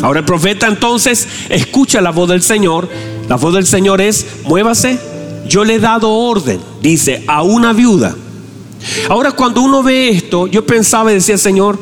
Ahora 0.02 0.18
el 0.18 0.26
profeta 0.26 0.66
entonces 0.66 1.28
escucha 1.48 2.00
la 2.00 2.10
voz 2.10 2.28
del 2.28 2.42
Señor. 2.42 2.88
La 3.28 3.36
voz 3.36 3.54
del 3.54 3.66
Señor 3.66 4.00
es, 4.00 4.26
muévase, 4.44 4.98
yo 5.48 5.64
le 5.64 5.76
he 5.76 5.78
dado 5.78 6.10
orden, 6.10 6.60
dice, 6.82 7.22
a 7.28 7.42
una 7.42 7.72
viuda. 7.72 8.14
Ahora 9.08 9.30
cuando 9.30 9.62
uno 9.62 9.80
ve 9.84 10.08
esto, 10.08 10.48
yo 10.48 10.66
pensaba 10.66 11.12
y 11.12 11.14
decía, 11.14 11.38
Señor, 11.38 11.78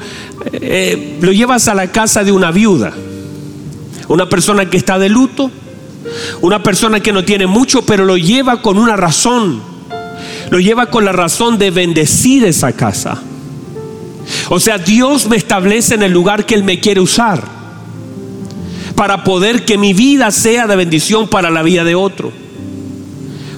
eh, 0.52 1.16
lo 1.22 1.32
llevas 1.32 1.66
a 1.68 1.74
la 1.74 1.90
casa 1.90 2.22
de 2.22 2.30
una 2.30 2.50
viuda, 2.50 2.92
una 4.08 4.28
persona 4.28 4.68
que 4.68 4.76
está 4.76 4.98
de 4.98 5.08
luto, 5.08 5.50
una 6.42 6.62
persona 6.62 7.00
que 7.00 7.14
no 7.14 7.24
tiene 7.24 7.46
mucho, 7.46 7.82
pero 7.82 8.04
lo 8.04 8.18
lleva 8.18 8.60
con 8.60 8.76
una 8.76 8.96
razón, 8.96 9.62
lo 10.50 10.60
lleva 10.60 10.86
con 10.86 11.06
la 11.06 11.12
razón 11.12 11.56
de 11.56 11.70
bendecir 11.70 12.44
esa 12.44 12.72
casa. 12.72 13.22
O 14.50 14.60
sea, 14.60 14.76
Dios 14.76 15.26
me 15.26 15.36
establece 15.36 15.94
en 15.94 16.02
el 16.02 16.12
lugar 16.12 16.44
que 16.44 16.54
Él 16.54 16.64
me 16.64 16.80
quiere 16.80 17.00
usar 17.00 17.59
para 19.00 19.24
poder 19.24 19.64
que 19.64 19.78
mi 19.78 19.94
vida 19.94 20.30
sea 20.30 20.66
de 20.66 20.76
bendición 20.76 21.26
para 21.26 21.48
la 21.48 21.62
vida 21.62 21.84
de 21.84 21.94
otro. 21.94 22.30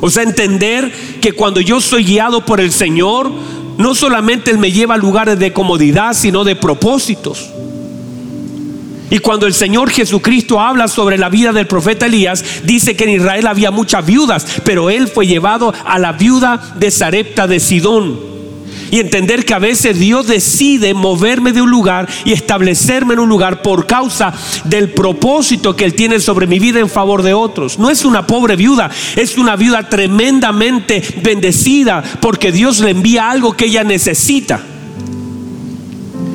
O 0.00 0.08
sea, 0.08 0.22
entender 0.22 0.92
que 1.20 1.32
cuando 1.32 1.60
yo 1.60 1.80
soy 1.80 2.04
guiado 2.04 2.46
por 2.46 2.60
el 2.60 2.70
Señor, 2.70 3.28
no 3.76 3.96
solamente 3.96 4.52
Él 4.52 4.58
me 4.58 4.70
lleva 4.70 4.94
a 4.94 4.98
lugares 4.98 5.40
de 5.40 5.52
comodidad, 5.52 6.14
sino 6.14 6.44
de 6.44 6.54
propósitos. 6.54 7.50
Y 9.10 9.18
cuando 9.18 9.48
el 9.48 9.54
Señor 9.54 9.90
Jesucristo 9.90 10.60
habla 10.60 10.86
sobre 10.86 11.18
la 11.18 11.28
vida 11.28 11.52
del 11.52 11.66
profeta 11.66 12.06
Elías, 12.06 12.44
dice 12.62 12.94
que 12.94 13.02
en 13.02 13.10
Israel 13.10 13.48
había 13.48 13.72
muchas 13.72 14.06
viudas, 14.06 14.46
pero 14.64 14.90
él 14.90 15.08
fue 15.08 15.26
llevado 15.26 15.74
a 15.84 15.98
la 15.98 16.12
viuda 16.12 16.72
de 16.78 16.88
Sarepta 16.92 17.48
de 17.48 17.58
Sidón 17.58 18.31
y 18.92 19.00
entender 19.00 19.46
que 19.46 19.54
a 19.54 19.58
veces 19.58 19.98
Dios 19.98 20.26
decide 20.26 20.92
moverme 20.92 21.52
de 21.52 21.62
un 21.62 21.70
lugar 21.70 22.06
y 22.26 22.32
establecerme 22.32 23.14
en 23.14 23.20
un 23.20 23.28
lugar 23.30 23.62
por 23.62 23.86
causa 23.86 24.34
del 24.64 24.90
propósito 24.90 25.74
que 25.74 25.86
Él 25.86 25.94
tiene 25.94 26.20
sobre 26.20 26.46
mi 26.46 26.58
vida 26.58 26.78
en 26.78 26.90
favor 26.90 27.22
de 27.22 27.32
otros. 27.32 27.78
No 27.78 27.88
es 27.88 28.04
una 28.04 28.26
pobre 28.26 28.54
viuda, 28.54 28.90
es 29.16 29.38
una 29.38 29.56
viuda 29.56 29.88
tremendamente 29.88 31.02
bendecida 31.22 32.04
porque 32.20 32.52
Dios 32.52 32.80
le 32.80 32.90
envía 32.90 33.30
algo 33.30 33.56
que 33.56 33.64
ella 33.64 33.82
necesita. 33.82 34.60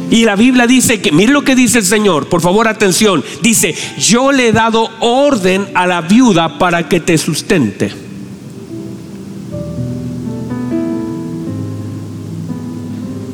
Y 0.09 0.25
la 0.25 0.35
Biblia 0.35 0.65
dice 0.65 0.99
que, 0.99 1.11
mire 1.11 1.33
lo 1.33 1.43
que 1.43 1.55
dice 1.55 1.77
el 1.77 1.85
Señor, 1.85 2.27
por 2.27 2.41
favor 2.41 2.67
atención, 2.67 3.23
dice, 3.43 3.75
yo 3.99 4.31
le 4.31 4.47
he 4.47 4.51
dado 4.51 4.89
orden 4.99 5.67
a 5.75 5.85
la 5.85 6.01
viuda 6.01 6.57
para 6.57 6.89
que 6.89 7.01
te 7.01 7.19
sustente. 7.19 8.06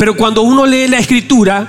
Pero 0.03 0.17
cuando 0.17 0.41
uno 0.41 0.65
lee 0.65 0.89
la 0.89 0.99
escritura, 0.99 1.65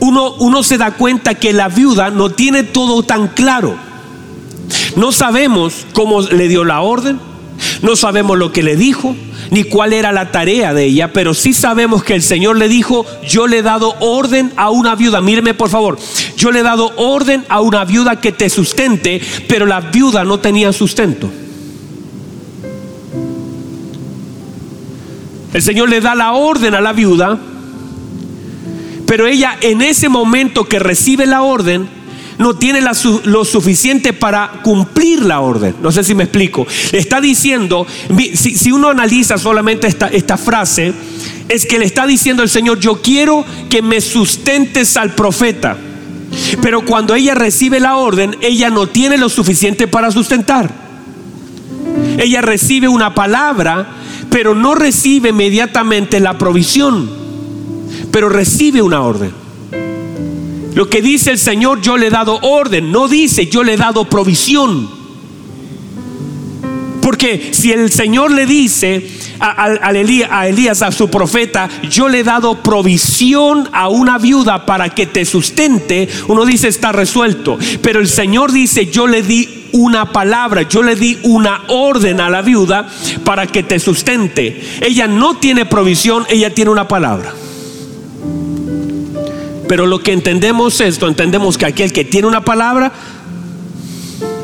uno, 0.00 0.36
uno 0.36 0.62
se 0.62 0.78
da 0.78 0.92
cuenta 0.92 1.34
que 1.34 1.52
la 1.52 1.68
viuda 1.68 2.08
no 2.08 2.30
tiene 2.30 2.62
todo 2.62 3.02
tan 3.02 3.28
claro. 3.28 3.76
No 4.96 5.12
sabemos 5.12 5.84
cómo 5.92 6.22
le 6.22 6.48
dio 6.48 6.64
la 6.64 6.80
orden, 6.80 7.20
no 7.82 7.94
sabemos 7.94 8.38
lo 8.38 8.52
que 8.52 8.62
le 8.62 8.76
dijo, 8.76 9.14
ni 9.50 9.64
cuál 9.64 9.92
era 9.92 10.12
la 10.12 10.32
tarea 10.32 10.72
de 10.72 10.86
ella, 10.86 11.12
pero 11.12 11.34
sí 11.34 11.52
sabemos 11.52 12.02
que 12.02 12.14
el 12.14 12.22
Señor 12.22 12.56
le 12.56 12.68
dijo, 12.68 13.04
yo 13.28 13.46
le 13.46 13.58
he 13.58 13.62
dado 13.62 13.94
orden 14.00 14.50
a 14.56 14.70
una 14.70 14.94
viuda, 14.94 15.20
míreme 15.20 15.52
por 15.52 15.68
favor, 15.68 15.98
yo 16.38 16.52
le 16.52 16.60
he 16.60 16.62
dado 16.62 16.90
orden 16.96 17.44
a 17.50 17.60
una 17.60 17.84
viuda 17.84 18.18
que 18.18 18.32
te 18.32 18.48
sustente, 18.48 19.20
pero 19.46 19.66
la 19.66 19.82
viuda 19.82 20.24
no 20.24 20.40
tenía 20.40 20.72
sustento. 20.72 21.28
El 25.52 25.60
Señor 25.60 25.90
le 25.90 26.00
da 26.00 26.14
la 26.14 26.32
orden 26.32 26.74
a 26.74 26.80
la 26.80 26.94
viuda, 26.94 27.38
pero 29.06 29.26
ella 29.26 29.56
en 29.60 29.82
ese 29.82 30.08
momento 30.08 30.64
que 30.64 30.78
recibe 30.78 31.26
la 31.26 31.42
orden, 31.42 31.88
no 32.38 32.54
tiene 32.54 32.80
lo 32.80 33.44
suficiente 33.44 34.12
para 34.12 34.60
cumplir 34.62 35.24
la 35.24 35.40
orden. 35.40 35.76
No 35.82 35.92
sé 35.92 36.02
si 36.02 36.14
me 36.14 36.24
explico. 36.24 36.66
Está 36.92 37.20
diciendo, 37.20 37.86
si, 38.34 38.72
uno 38.72 38.88
analiza 38.88 39.38
solamente 39.38 39.86
esta, 39.86 40.08
esta 40.08 40.36
frase, 40.36 40.92
es 41.48 41.66
que 41.66 41.78
le 41.78 41.84
está 41.84 42.06
diciendo 42.06 42.42
el 42.42 42.48
Señor, 42.48 42.80
yo 42.80 43.00
quiero 43.00 43.44
que 43.70 43.82
me 43.82 44.00
sustentes 44.00 44.96
al 44.96 45.14
profeta. 45.14 45.76
Pero 46.60 46.84
cuando 46.84 47.14
ella 47.14 47.34
recibe 47.34 47.78
la 47.78 47.96
orden, 47.96 48.36
ella 48.40 48.70
no 48.70 48.88
tiene 48.88 49.16
lo 49.18 49.28
suficiente 49.28 49.86
para 49.86 50.10
sustentar. 50.10 50.70
Ella 52.18 52.40
recibe 52.40 52.88
una 52.88 53.14
palabra, 53.14 53.86
pero 54.30 54.54
no 54.54 54.74
recibe 54.74 55.28
inmediatamente 55.28 56.18
la 56.18 56.36
provisión 56.36 57.23
pero 58.14 58.28
recibe 58.28 58.80
una 58.80 59.02
orden. 59.02 59.32
Lo 60.76 60.88
que 60.88 61.02
dice 61.02 61.32
el 61.32 61.38
Señor, 61.38 61.80
yo 61.80 61.96
le 61.96 62.06
he 62.06 62.10
dado 62.10 62.38
orden, 62.42 62.92
no 62.92 63.08
dice 63.08 63.48
yo 63.48 63.64
le 63.64 63.74
he 63.74 63.76
dado 63.76 64.04
provisión. 64.04 64.88
Porque 67.02 67.50
si 67.52 67.72
el 67.72 67.90
Señor 67.90 68.30
le 68.30 68.46
dice 68.46 69.04
a, 69.40 69.64
a, 69.64 69.90
Elías, 70.46 70.82
a 70.82 70.92
su 70.92 71.10
profeta, 71.10 71.68
yo 71.90 72.08
le 72.08 72.20
he 72.20 72.22
dado 72.22 72.62
provisión 72.62 73.68
a 73.72 73.88
una 73.88 74.18
viuda 74.18 74.64
para 74.64 74.90
que 74.90 75.06
te 75.06 75.24
sustente, 75.24 76.08
uno 76.28 76.46
dice 76.46 76.68
está 76.68 76.92
resuelto. 76.92 77.58
Pero 77.82 77.98
el 77.98 78.08
Señor 78.08 78.52
dice, 78.52 78.86
yo 78.86 79.08
le 79.08 79.24
di 79.24 79.66
una 79.72 80.12
palabra, 80.12 80.62
yo 80.62 80.84
le 80.84 80.94
di 80.94 81.18
una 81.24 81.64
orden 81.66 82.20
a 82.20 82.30
la 82.30 82.42
viuda 82.42 82.88
para 83.24 83.48
que 83.48 83.64
te 83.64 83.80
sustente. 83.80 84.62
Ella 84.82 85.08
no 85.08 85.38
tiene 85.38 85.66
provisión, 85.66 86.24
ella 86.28 86.54
tiene 86.54 86.70
una 86.70 86.86
palabra. 86.86 87.34
Pero 89.68 89.86
lo 89.86 90.00
que 90.00 90.12
entendemos 90.12 90.80
es 90.80 90.94
esto, 90.94 91.08
entendemos 91.08 91.58
que 91.58 91.66
aquel 91.66 91.92
que 91.92 92.04
tiene 92.04 92.26
una 92.26 92.44
palabra 92.44 92.92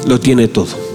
lo 0.07 0.19
tiene 0.19 0.49
todo. 0.49 0.91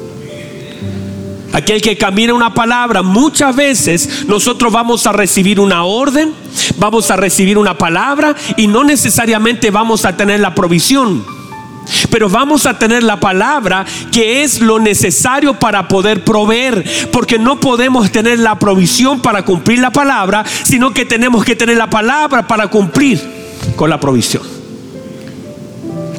Aquel 1.54 1.82
que 1.82 1.98
camina 1.98 2.34
una 2.34 2.54
palabra, 2.54 3.02
muchas 3.02 3.56
veces 3.56 4.26
nosotros 4.28 4.74
vamos 4.74 5.08
a 5.08 5.14
recibir 5.14 5.60
una 5.60 5.86
orden, 5.86 6.34
vamos 6.78 7.10
a 7.12 7.16
recibir 7.16 7.58
una 7.58 7.78
palabra 7.78 8.36
y 8.58 8.68
no 8.68 8.84
necesariamente 8.84 9.72
vamos 9.72 10.04
a 10.04 10.18
tener 10.18 10.42
la 10.42 10.54
provisión. 10.54 11.24
Pero 12.10 12.30
vamos 12.30 12.66
a 12.66 12.78
tener 12.78 13.04
la 13.04 13.20
palabra 13.20 13.86
que 14.12 14.44
es 14.44 14.60
lo 14.60 14.80
necesario 14.80 15.54
para 15.54 15.88
poder 15.88 16.24
proveer. 16.24 16.84
Porque 17.12 17.38
no 17.38 17.60
podemos 17.60 18.12
tener 18.12 18.40
la 18.40 18.58
provisión 18.58 19.22
para 19.22 19.46
cumplir 19.46 19.80
la 19.80 19.92
palabra, 19.92 20.44
sino 20.64 20.94
que 20.94 21.06
tenemos 21.06 21.46
que 21.46 21.56
tener 21.56 21.78
la 21.78 21.90
palabra 21.90 22.48
para 22.48 22.68
cumplir 22.68 23.35
con 23.76 23.90
la 23.90 24.00
provisión. 24.00 24.44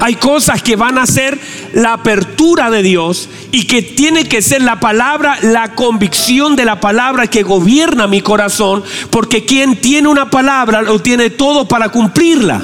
Hay 0.01 0.17
cosas 0.17 0.63
que 0.63 0.77
van 0.77 0.99
a 0.99 1.07
ser 1.07 1.39
la 1.73 1.95
apertura 1.95 2.71
de 2.71 2.83
Dios 2.83 3.29
y 3.51 3.67
que 3.67 3.83
tiene 3.83 4.25
que 4.25 4.43
ser 4.43 4.63
la 4.63 4.79
palabra, 4.79 5.39
la 5.43 5.75
convicción 5.75 6.55
de 6.55 6.65
la 6.65 6.81
palabra 6.81 7.27
que 7.27 7.43
gobierna 7.43 8.07
mi 8.07 8.21
corazón, 8.21 8.85
porque 9.11 9.45
quien 9.45 9.77
tiene 9.81 10.09
una 10.09 10.31
palabra 10.31 10.83
lo 10.83 11.01
tiene 11.01 11.31
todo 11.31 11.67
para 11.67 11.89
cumplirla. 11.89 12.63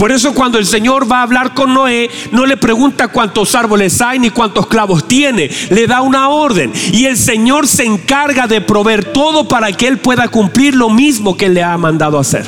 Por 0.00 0.12
eso 0.12 0.32
cuando 0.32 0.56
el 0.56 0.64
Señor 0.64 1.12
va 1.12 1.18
a 1.18 1.24
hablar 1.24 1.52
con 1.52 1.74
Noé, 1.74 2.08
no 2.32 2.46
le 2.46 2.56
pregunta 2.56 3.08
cuántos 3.08 3.54
árboles 3.54 4.00
hay 4.00 4.18
ni 4.18 4.30
cuántos 4.30 4.66
clavos 4.66 5.06
tiene, 5.06 5.50
le 5.68 5.86
da 5.86 6.00
una 6.00 6.30
orden. 6.30 6.72
Y 6.90 7.04
el 7.04 7.18
Señor 7.18 7.68
se 7.68 7.84
encarga 7.84 8.46
de 8.46 8.62
proveer 8.62 9.12
todo 9.12 9.46
para 9.46 9.70
que 9.72 9.86
Él 9.86 9.98
pueda 9.98 10.28
cumplir 10.28 10.74
lo 10.74 10.88
mismo 10.88 11.36
que 11.36 11.50
le 11.50 11.62
ha 11.62 11.76
mandado 11.76 12.18
hacer. 12.18 12.46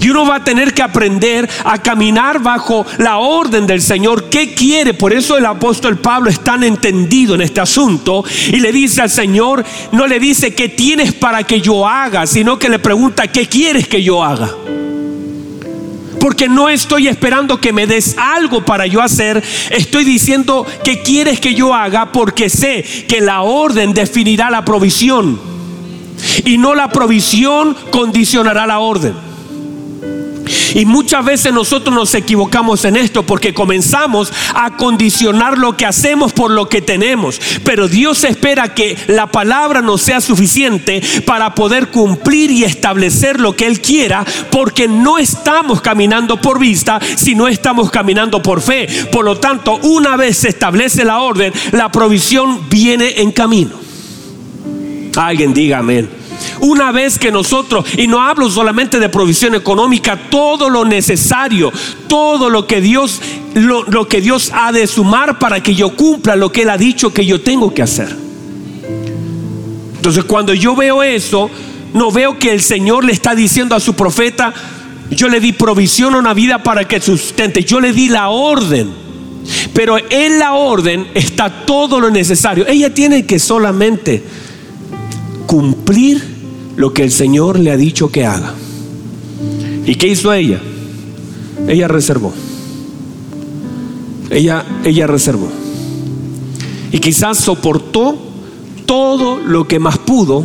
Y 0.00 0.08
uno 0.08 0.24
va 0.24 0.36
a 0.36 0.44
tener 0.44 0.72
que 0.72 0.80
aprender 0.80 1.46
a 1.66 1.76
caminar 1.76 2.40
bajo 2.40 2.86
la 2.96 3.18
orden 3.18 3.66
del 3.66 3.82
Señor. 3.82 4.30
¿Qué 4.30 4.54
quiere? 4.54 4.94
Por 4.94 5.12
eso 5.12 5.36
el 5.36 5.44
apóstol 5.44 5.98
Pablo 5.98 6.30
es 6.30 6.40
tan 6.40 6.64
entendido 6.64 7.34
en 7.34 7.42
este 7.42 7.60
asunto 7.60 8.24
y 8.48 8.58
le 8.58 8.72
dice 8.72 9.02
al 9.02 9.10
Señor, 9.10 9.62
no 9.92 10.06
le 10.06 10.18
dice 10.18 10.54
qué 10.54 10.70
tienes 10.70 11.12
para 11.12 11.42
que 11.42 11.60
yo 11.60 11.86
haga, 11.86 12.26
sino 12.26 12.58
que 12.58 12.70
le 12.70 12.78
pregunta, 12.78 13.26
¿qué 13.26 13.46
quieres 13.46 13.86
que 13.86 14.02
yo 14.02 14.24
haga? 14.24 14.50
Porque 16.24 16.48
no 16.48 16.70
estoy 16.70 17.06
esperando 17.06 17.60
que 17.60 17.70
me 17.70 17.86
des 17.86 18.16
algo 18.16 18.64
para 18.64 18.86
yo 18.86 19.02
hacer. 19.02 19.44
Estoy 19.68 20.04
diciendo 20.04 20.66
que 20.82 21.02
quieres 21.02 21.38
que 21.38 21.54
yo 21.54 21.74
haga 21.74 22.12
porque 22.12 22.48
sé 22.48 22.82
que 23.06 23.20
la 23.20 23.42
orden 23.42 23.92
definirá 23.92 24.48
la 24.48 24.64
provisión. 24.64 25.38
Y 26.46 26.56
no 26.56 26.74
la 26.74 26.88
provisión 26.88 27.76
condicionará 27.90 28.66
la 28.66 28.78
orden. 28.78 29.12
Y 30.74 30.84
muchas 30.84 31.24
veces 31.24 31.52
nosotros 31.52 31.94
nos 31.94 32.14
equivocamos 32.14 32.84
en 32.84 32.96
esto 32.96 33.22
porque 33.22 33.54
comenzamos 33.54 34.32
a 34.54 34.76
condicionar 34.76 35.56
lo 35.56 35.76
que 35.76 35.86
hacemos 35.86 36.32
por 36.32 36.50
lo 36.50 36.68
que 36.68 36.82
tenemos. 36.82 37.40
Pero 37.64 37.88
Dios 37.88 38.24
espera 38.24 38.74
que 38.74 38.96
la 39.06 39.28
palabra 39.28 39.80
nos 39.80 40.02
sea 40.02 40.20
suficiente 40.20 41.00
para 41.24 41.54
poder 41.54 41.88
cumplir 41.88 42.50
y 42.50 42.64
establecer 42.64 43.40
lo 43.40 43.54
que 43.54 43.66
Él 43.66 43.80
quiera 43.80 44.24
porque 44.50 44.88
no 44.88 45.18
estamos 45.18 45.80
caminando 45.80 46.40
por 46.40 46.58
vista, 46.58 47.00
sino 47.16 47.48
estamos 47.48 47.90
caminando 47.90 48.42
por 48.42 48.60
fe. 48.60 48.88
Por 49.12 49.24
lo 49.24 49.38
tanto, 49.38 49.76
una 49.82 50.16
vez 50.16 50.38
se 50.38 50.48
establece 50.48 51.04
la 51.04 51.20
orden, 51.20 51.52
la 51.72 51.90
provisión 51.90 52.68
viene 52.68 53.20
en 53.20 53.32
camino. 53.32 53.84
Alguien 55.16 55.54
diga 55.54 55.78
amén. 55.78 56.23
Una 56.60 56.92
vez 56.92 57.18
que 57.18 57.30
nosotros, 57.30 57.84
y 57.96 58.06
no 58.06 58.20
hablo 58.20 58.50
solamente 58.50 58.98
de 58.98 59.08
provisión 59.08 59.54
económica, 59.54 60.28
todo 60.30 60.68
lo 60.70 60.84
necesario, 60.84 61.72
todo 62.08 62.50
lo 62.50 62.66
que 62.66 62.80
Dios, 62.80 63.20
lo, 63.54 63.84
lo 63.84 64.08
que 64.08 64.20
Dios 64.20 64.50
ha 64.54 64.72
de 64.72 64.86
sumar 64.86 65.38
para 65.38 65.62
que 65.62 65.74
yo 65.74 65.94
cumpla 65.94 66.36
lo 66.36 66.52
que 66.52 66.62
Él 66.62 66.70
ha 66.70 66.78
dicho 66.78 67.12
que 67.12 67.26
yo 67.26 67.40
tengo 67.40 67.74
que 67.74 67.82
hacer. 67.82 68.16
Entonces 69.96 70.24
cuando 70.24 70.52
yo 70.52 70.76
veo 70.76 71.02
eso, 71.02 71.50
no 71.94 72.10
veo 72.10 72.38
que 72.38 72.52
el 72.52 72.60
Señor 72.60 73.04
le 73.04 73.12
está 73.12 73.34
diciendo 73.34 73.74
a 73.74 73.80
su 73.80 73.94
profeta, 73.94 74.52
yo 75.10 75.28
le 75.28 75.40
di 75.40 75.52
provisión 75.52 76.14
a 76.14 76.18
una 76.18 76.34
vida 76.34 76.62
para 76.62 76.86
que 76.86 77.00
sustente, 77.00 77.64
yo 77.64 77.80
le 77.80 77.92
di 77.92 78.08
la 78.08 78.28
orden. 78.28 78.90
Pero 79.72 79.96
en 80.10 80.38
la 80.38 80.54
orden 80.54 81.06
está 81.14 81.64
todo 81.64 82.00
lo 82.00 82.10
necesario. 82.10 82.66
Ella 82.66 82.92
tiene 82.92 83.26
que 83.26 83.38
solamente 83.38 84.22
cumplir 85.46 86.33
lo 86.76 86.92
que 86.92 87.02
el 87.02 87.10
Señor 87.10 87.58
le 87.58 87.70
ha 87.70 87.76
dicho 87.76 88.10
que 88.10 88.26
haga. 88.26 88.54
¿Y 89.86 89.94
qué 89.96 90.08
hizo 90.08 90.32
ella? 90.32 90.60
Ella 91.68 91.88
reservó. 91.88 92.32
Ella, 94.30 94.64
ella 94.84 95.06
reservó. 95.06 95.48
Y 96.92 96.98
quizás 96.98 97.38
soportó 97.38 98.16
todo 98.86 99.38
lo 99.38 99.66
que 99.66 99.78
más 99.78 99.98
pudo 99.98 100.44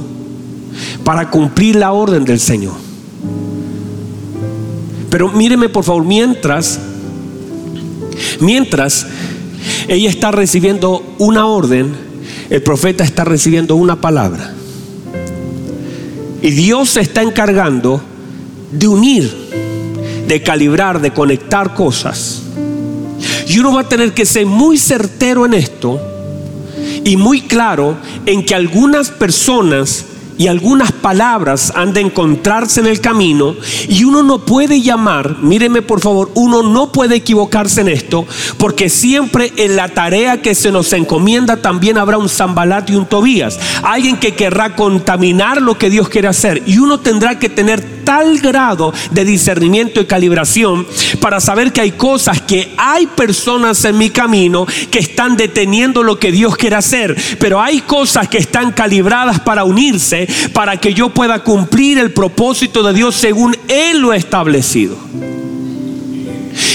para 1.03 1.29
cumplir 1.29 1.75
la 1.75 1.91
orden 1.91 2.25
del 2.25 2.39
Señor. 2.39 2.73
Pero 5.09 5.29
míreme 5.29 5.69
por 5.69 5.83
favor, 5.83 6.05
mientras, 6.05 6.79
mientras 8.39 9.07
ella 9.87 10.09
está 10.09 10.31
recibiendo 10.31 11.03
una 11.17 11.47
orden, 11.47 11.91
el 12.49 12.61
profeta 12.61 13.03
está 13.03 13.23
recibiendo 13.23 13.75
una 13.75 13.99
palabra. 13.99 14.53
Y 16.41 16.51
Dios 16.51 16.91
se 16.91 17.01
está 17.01 17.21
encargando 17.21 18.01
de 18.71 18.87
unir, 18.87 19.33
de 20.27 20.41
calibrar, 20.41 21.01
de 21.01 21.11
conectar 21.11 21.73
cosas. 21.73 22.43
Y 23.47 23.59
uno 23.59 23.73
va 23.73 23.81
a 23.81 23.89
tener 23.89 24.13
que 24.13 24.25
ser 24.25 24.45
muy 24.45 24.77
certero 24.77 25.45
en 25.45 25.53
esto 25.53 25.99
y 27.03 27.17
muy 27.17 27.41
claro 27.41 27.97
en 28.25 28.45
que 28.45 28.55
algunas 28.55 29.09
personas 29.09 30.05
y 30.39 30.47
algunas 30.47 30.93
palabras 30.93 31.73
han 31.75 31.91
de 31.91 31.99
encontrarse 31.99 32.79
en 32.79 32.87
el 32.87 33.01
camino 33.01 33.57
y 33.89 34.05
uno 34.05 34.23
no 34.23 34.39
puede 34.39 34.81
llamar, 34.81 35.37
míreme 35.41 35.81
por 35.81 35.99
favor, 35.99 36.31
uno 36.33 36.63
no 36.63 36.93
puede 36.93 37.17
equivocarse 37.17 37.81
en 37.81 37.89
esto 37.89 38.25
porque 38.57 38.87
siempre 38.87 39.51
en 39.57 39.75
la 39.75 39.89
tarea 39.89 40.41
que 40.41 40.55
se 40.55 40.71
nos 40.71 40.93
encomienda 40.93 41.57
también 41.57 41.97
habrá 41.97 42.17
un 42.17 42.29
Zambalat 42.29 42.89
y 42.89 42.95
un 42.95 43.05
Tobías, 43.05 43.59
alguien 43.83 44.15
que 44.15 44.33
querrá 44.33 44.77
contaminar 44.77 45.61
lo 45.61 45.77
que 45.77 45.89
Dios 45.89 46.07
quiere 46.07 46.29
hacer. 46.29 46.63
Y 46.65 46.77
uno 46.77 46.99
tendrá 46.99 47.37
que 47.37 47.49
tener 47.49 47.99
tal 48.05 48.39
grado 48.39 48.93
de 49.11 49.25
discernimiento 49.25 50.01
y 50.01 50.05
calibración 50.05 50.87
para 51.19 51.39
saber 51.39 51.71
que 51.73 51.81
hay 51.81 51.91
cosas 51.91 52.41
que 52.41 52.73
hay 52.77 53.07
personas 53.07 53.83
en 53.85 53.97
mi 53.97 54.09
camino 54.09 54.65
que 54.89 54.99
están 54.99 55.37
deteniendo 55.37 56.01
lo 56.01 56.17
que 56.17 56.31
Dios 56.31 56.55
quiere 56.55 56.77
hacer, 56.77 57.15
pero 57.39 57.61
hay 57.61 57.81
cosas 57.81 58.27
que 58.27 58.37
están 58.37 58.71
calibradas 58.71 59.39
para 59.41 59.63
unirse 59.63 60.28
para 60.53 60.77
que 60.77 60.93
yo 60.93 61.09
pueda 61.09 61.43
cumplir 61.43 61.97
el 61.97 62.11
propósito 62.11 62.83
de 62.83 62.93
Dios 62.93 63.15
según 63.15 63.55
Él 63.67 63.99
lo 63.99 64.11
ha 64.11 64.15
establecido. 64.15 64.97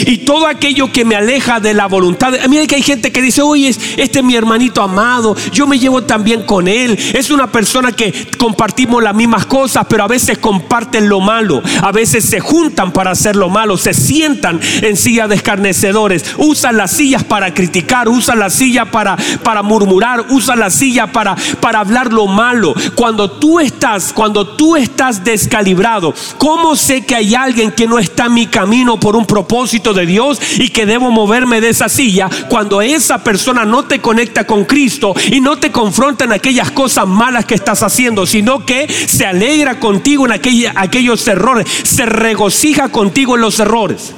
Y 0.07 0.19
todo 0.19 0.47
aquello 0.47 0.91
que 0.93 1.05
me 1.05 1.17
aleja 1.17 1.61
de 1.61 1.75
la 1.75 1.87
voluntad. 1.87 2.33
Mira 2.49 2.67
que 2.67 2.77
hay 2.77 2.83
gente 2.83 3.13
que 3.13 3.23
dice, 3.23 3.43
oye, 3.43 3.69
este 3.69 4.19
es 4.19 4.25
mi 4.25 4.35
hermanito 4.35 4.83
amado, 4.83 5.37
yo 5.53 5.67
me 5.67 5.79
llevo 5.79 6.03
también 6.03 6.43
con 6.43 6.69
él. 6.69 6.99
Es 7.15 7.31
una 7.31 7.51
persona 7.51 7.93
que 7.93 8.13
compartimos 8.39 9.03
las 9.03 9.15
mismas 9.15 9.47
cosas, 9.47 9.87
pero 9.89 10.05
a 10.05 10.09
veces 10.09 10.39
comparten 10.39 11.09
lo 11.09 11.21
malo. 11.21 11.63
A 11.83 11.93
veces 11.93 12.25
se 12.25 12.41
juntan 12.41 12.93
para 12.93 13.13
hacer 13.13 13.37
lo 13.37 13.49
malo, 13.49 13.77
se 13.77 13.95
sientan 13.95 14.61
en 14.83 14.97
sillas 14.97 15.29
de 15.29 15.37
escarnecedores, 15.37 16.25
usan 16.39 16.77
las 16.77 16.93
sillas 16.93 17.25
para 17.25 17.55
criticar, 17.55 18.09
usan 18.09 18.39
la 18.39 18.51
silla 18.51 18.91
para, 18.91 19.17
para 19.43 19.63
murmurar, 19.63 20.27
usan 20.31 20.61
la 20.61 20.71
silla 20.71 21.07
para, 21.13 21.37
para 21.61 21.81
hablar 21.81 22.13
lo 22.13 22.27
malo. 22.27 22.75
Cuando 22.95 23.31
tú 23.31 23.61
estás, 23.61 24.13
cuando 24.13 24.47
tú 24.47 24.77
estás 24.77 25.25
descalibrado, 25.25 26.15
¿cómo 26.39 26.77
sé 26.77 27.05
que 27.05 27.15
hay 27.15 27.35
alguien 27.35 27.73
que 27.73 27.87
no 27.87 27.99
está 27.99 28.27
en 28.27 28.35
mi 28.35 28.47
camino 28.47 28.99
por 28.99 29.17
un 29.17 29.27
propósito? 29.27 29.84
De 29.92 30.07
Dios 30.07 30.40
y 30.59 30.68
que 30.68 30.87
debo 30.87 31.11
moverme 31.11 31.61
de 31.61 31.68
esa 31.68 31.88
silla 31.88 32.31
cuando 32.49 32.81
esa 32.81 33.23
persona 33.23 33.64
no 33.64 33.85
te 33.85 34.01
conecta 34.01 34.47
con 34.47 34.64
Cristo 34.64 35.14
y 35.31 35.40
no 35.40 35.59
te 35.59 35.70
confronta 35.70 36.25
en 36.25 36.33
aquellas 36.33 36.70
cosas 36.70 37.07
malas 37.07 37.44
que 37.44 37.55
estás 37.55 37.83
haciendo, 37.83 38.27
sino 38.27 38.64
que 38.64 38.88
se 38.88 39.27
alegra 39.27 39.79
contigo 39.81 40.27
en 40.27 40.33
aquellos 40.33 41.27
errores, 41.29 41.66
se 41.83 42.07
regocija 42.07 42.88
contigo 42.88 43.35
en 43.35 43.42
los 43.42 43.59
errores. 43.61 44.14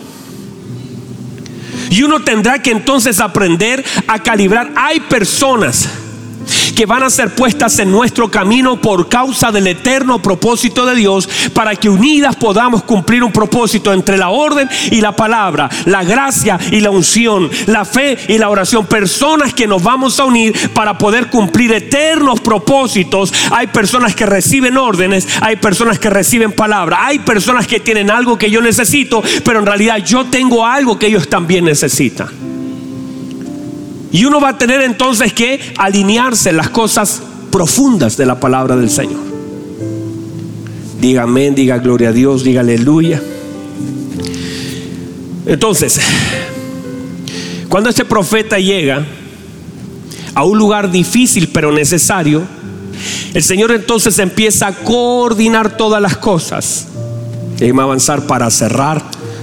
Y 1.90 2.02
uno 2.02 2.20
tendrá 2.20 2.60
que 2.62 2.72
entonces 2.72 3.20
aprender 3.20 3.84
a 4.06 4.18
calibrar. 4.22 4.72
Hay 4.76 5.00
personas 5.00 5.88
que 6.76 6.86
van 6.86 7.02
a 7.02 7.10
ser 7.10 7.34
puestas 7.34 7.78
en 7.78 7.90
nuestro 7.90 8.30
camino 8.30 8.80
por 8.80 9.08
causa 9.08 9.50
del 9.50 9.66
eterno 9.66 10.20
propósito 10.20 10.84
de 10.84 10.94
Dios, 10.94 11.28
para 11.54 11.74
que 11.74 11.88
unidas 11.88 12.36
podamos 12.36 12.84
cumplir 12.84 13.24
un 13.24 13.32
propósito 13.32 13.92
entre 13.92 14.18
la 14.18 14.28
orden 14.28 14.68
y 14.90 15.00
la 15.00 15.16
palabra, 15.16 15.70
la 15.86 16.04
gracia 16.04 16.58
y 16.70 16.80
la 16.80 16.90
unción, 16.90 17.50
la 17.66 17.86
fe 17.86 18.18
y 18.28 18.36
la 18.36 18.50
oración. 18.50 18.86
Personas 18.86 19.54
que 19.54 19.66
nos 19.66 19.82
vamos 19.82 20.20
a 20.20 20.26
unir 20.26 20.54
para 20.74 20.98
poder 20.98 21.28
cumplir 21.28 21.72
eternos 21.72 22.40
propósitos. 22.40 23.32
Hay 23.50 23.68
personas 23.68 24.14
que 24.14 24.26
reciben 24.26 24.76
órdenes, 24.76 25.26
hay 25.40 25.56
personas 25.56 25.98
que 25.98 26.10
reciben 26.10 26.52
palabra, 26.52 27.06
hay 27.06 27.20
personas 27.20 27.66
que 27.66 27.80
tienen 27.80 28.10
algo 28.10 28.36
que 28.36 28.50
yo 28.50 28.60
necesito, 28.60 29.22
pero 29.44 29.60
en 29.60 29.66
realidad 29.66 29.96
yo 30.04 30.26
tengo 30.26 30.66
algo 30.66 30.98
que 30.98 31.06
ellos 31.06 31.28
también 31.28 31.64
necesitan. 31.64 32.28
Y 34.12 34.24
uno 34.24 34.40
va 34.40 34.50
a 34.50 34.58
tener 34.58 34.82
entonces 34.82 35.32
que 35.32 35.60
alinearse 35.76 36.52
las 36.52 36.70
cosas 36.70 37.22
profundas 37.50 38.16
de 38.16 38.26
la 38.26 38.38
palabra 38.38 38.76
del 38.76 38.90
Señor. 38.90 39.20
Diga 41.00 41.22
amén, 41.22 41.54
diga 41.54 41.78
gloria 41.78 42.10
a 42.10 42.12
Dios, 42.12 42.44
diga 42.44 42.60
aleluya. 42.60 43.22
Entonces, 45.46 46.00
cuando 47.68 47.90
este 47.90 48.04
profeta 48.04 48.58
llega 48.58 49.04
a 50.34 50.44
un 50.44 50.58
lugar 50.58 50.90
difícil 50.90 51.48
pero 51.48 51.72
necesario, 51.72 52.42
el 53.34 53.42
Señor 53.42 53.72
entonces 53.72 54.18
empieza 54.18 54.68
a 54.68 54.72
coordinar 54.72 55.76
todas 55.76 56.00
las 56.00 56.16
cosas. 56.16 56.88
Déjeme 57.58 57.82
avanzar 57.82 58.26
para 58.26 58.50
cerrar 58.50 59.02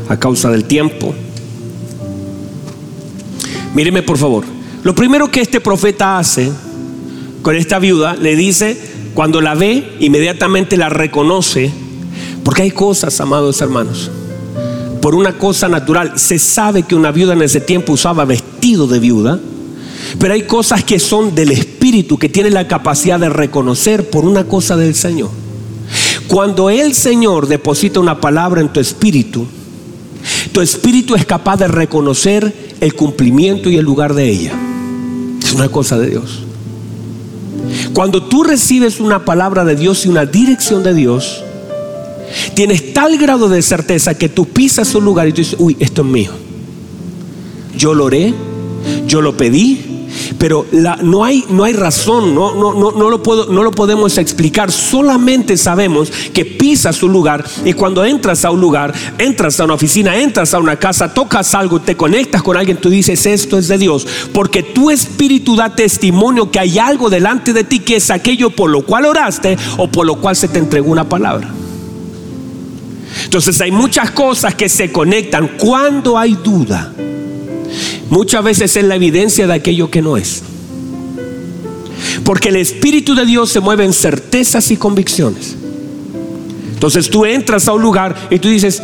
a 0.09 0.17
causa 0.17 0.49
del 0.49 0.65
tiempo. 0.65 1.13
Míreme 3.73 4.03
por 4.03 4.17
favor. 4.17 4.43
Lo 4.83 4.93
primero 4.93 5.31
que 5.31 5.41
este 5.41 5.61
profeta 5.61 6.17
hace 6.17 6.51
con 7.41 7.55
esta 7.55 7.77
viuda, 7.77 8.15
le 8.15 8.35
dice, 8.35 8.77
cuando 9.13 9.41
la 9.41 9.53
ve, 9.53 9.95
inmediatamente 9.99 10.77
la 10.77 10.89
reconoce, 10.89 11.71
porque 12.43 12.63
hay 12.63 12.71
cosas, 12.71 13.19
amados 13.19 13.61
hermanos, 13.61 14.09
por 15.01 15.13
una 15.13 15.37
cosa 15.37 15.67
natural, 15.67 16.13
se 16.15 16.39
sabe 16.39 16.83
que 16.83 16.95
una 16.95 17.11
viuda 17.11 17.33
en 17.33 17.41
ese 17.41 17.59
tiempo 17.59 17.93
usaba 17.93 18.23
vestido 18.23 18.87
de 18.87 18.99
viuda, 18.99 19.39
pero 20.19 20.33
hay 20.33 20.43
cosas 20.43 20.83
que 20.83 20.99
son 20.99 21.35
del 21.35 21.51
espíritu, 21.51 22.17
que 22.17 22.29
tiene 22.29 22.49
la 22.49 22.67
capacidad 22.67 23.19
de 23.19 23.29
reconocer 23.29 24.09
por 24.09 24.23
una 24.23 24.45
cosa 24.45 24.77
del 24.77 24.95
Señor. 24.95 25.29
Cuando 26.27 26.69
el 26.69 26.93
Señor 26.93 27.47
deposita 27.47 27.99
una 27.99 28.21
palabra 28.21 28.61
en 28.61 28.69
tu 28.69 28.79
espíritu, 28.79 29.45
tu 30.53 30.61
espíritu 30.61 31.15
es 31.15 31.25
capaz 31.25 31.57
de 31.57 31.67
reconocer 31.67 32.53
el 32.79 32.93
cumplimiento 32.93 33.69
y 33.69 33.77
el 33.77 33.83
lugar 33.83 34.13
de 34.13 34.29
ella. 34.29 34.53
Es 35.43 35.51
una 35.53 35.67
cosa 35.67 35.97
de 35.97 36.11
Dios. 36.11 36.43
Cuando 37.93 38.23
tú 38.23 38.43
recibes 38.43 38.99
una 38.99 39.25
palabra 39.25 39.65
de 39.65 39.75
Dios 39.75 40.05
y 40.05 40.09
una 40.09 40.25
dirección 40.25 40.83
de 40.83 40.93
Dios, 40.93 41.43
tienes 42.53 42.93
tal 42.93 43.17
grado 43.17 43.49
de 43.49 43.61
certeza 43.61 44.15
que 44.15 44.29
tú 44.29 44.45
pisas 44.45 44.93
un 44.95 45.05
lugar 45.05 45.27
y 45.27 45.31
tú 45.31 45.37
dices, 45.37 45.55
uy, 45.59 45.75
esto 45.79 46.03
es 46.03 46.07
mío. 46.07 46.31
Yo 47.75 47.93
lo 47.95 48.05
oré, 48.05 48.33
yo 49.07 49.21
lo 49.21 49.35
pedí, 49.35 49.92
pero 50.43 50.65
no, 51.03 51.23
hay, 51.23 51.45
no 51.47 51.63
hay 51.63 51.71
razón, 51.71 52.35
no, 52.35 52.53
no, 52.53 52.73
no, 52.73 52.91
no, 52.91 53.09
lo 53.09 53.23
puedo, 53.23 53.45
no 53.45 53.63
lo 53.63 53.71
podemos 53.71 54.17
explicar. 54.17 54.73
Solamente 54.73 55.55
sabemos 55.55 56.11
que 56.33 56.43
pisas 56.43 57.01
un 57.01 57.13
lugar 57.13 57.45
y 57.63 57.71
cuando 57.71 58.03
entras 58.03 58.43
a 58.43 58.51
un 58.51 58.59
lugar, 58.59 58.93
entras 59.17 59.57
a 59.61 59.63
una 59.63 59.75
oficina, 59.75 60.17
entras 60.17 60.53
a 60.53 60.59
una 60.59 60.75
casa, 60.75 61.13
tocas 61.13 61.55
algo, 61.55 61.79
te 61.79 61.95
conectas 61.95 62.43
con 62.43 62.57
alguien, 62.57 62.75
tú 62.75 62.89
dices, 62.89 63.25
esto 63.25 63.57
es 63.57 63.69
de 63.69 63.77
Dios, 63.77 64.05
porque 64.33 64.63
tu 64.63 64.91
espíritu 64.91 65.55
da 65.55 65.73
testimonio 65.73 66.51
que 66.51 66.59
hay 66.59 66.77
algo 66.77 67.09
delante 67.09 67.53
de 67.53 67.63
ti 67.63 67.79
que 67.79 67.95
es 67.95 68.11
aquello 68.11 68.49
por 68.49 68.69
lo 68.69 68.81
cual 68.81 69.05
oraste 69.05 69.57
o 69.77 69.87
por 69.87 70.05
lo 70.05 70.15
cual 70.15 70.35
se 70.35 70.49
te 70.49 70.59
entregó 70.59 70.91
una 70.91 71.07
palabra. 71.07 71.49
Entonces 73.23 73.61
hay 73.61 73.71
muchas 73.71 74.11
cosas 74.11 74.55
que 74.55 74.67
se 74.67 74.91
conectan 74.91 75.51
cuando 75.57 76.17
hay 76.17 76.33
duda 76.33 76.91
muchas 78.13 78.43
veces 78.43 78.77
es 78.77 78.83
la 78.83 78.95
evidencia 78.95 79.47
de 79.47 79.53
aquello 79.53 79.89
que 79.89 80.03
no 80.03 80.17
es. 80.17 80.43
Porque 82.23 82.49
el 82.49 82.57
Espíritu 82.57 83.15
de 83.15 83.25
Dios 83.25 83.49
se 83.49 83.59
mueve 83.59 83.85
en 83.85 83.91
certezas 83.91 84.69
y 84.69 84.77
convicciones. 84.77 85.55
Entonces 86.73 87.09
tú 87.09 87.25
entras 87.25 87.67
a 87.67 87.73
un 87.73 87.81
lugar 87.81 88.15
y 88.29 88.37
tú 88.37 88.49
dices, 88.49 88.83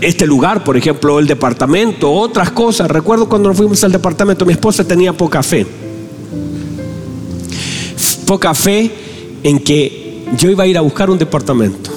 este 0.00 0.26
lugar, 0.26 0.64
por 0.64 0.76
ejemplo, 0.76 1.18
el 1.18 1.26
departamento, 1.26 2.10
otras 2.10 2.50
cosas. 2.50 2.90
Recuerdo 2.90 3.28
cuando 3.28 3.50
nos 3.50 3.58
fuimos 3.58 3.84
al 3.84 3.92
departamento, 3.92 4.46
mi 4.46 4.54
esposa 4.54 4.84
tenía 4.84 5.12
poca 5.12 5.42
fe. 5.42 5.66
Poca 8.26 8.54
fe 8.54 8.90
en 9.42 9.58
que 9.58 10.24
yo 10.38 10.48
iba 10.50 10.64
a 10.64 10.66
ir 10.66 10.78
a 10.78 10.80
buscar 10.80 11.10
un 11.10 11.18
departamento. 11.18 11.90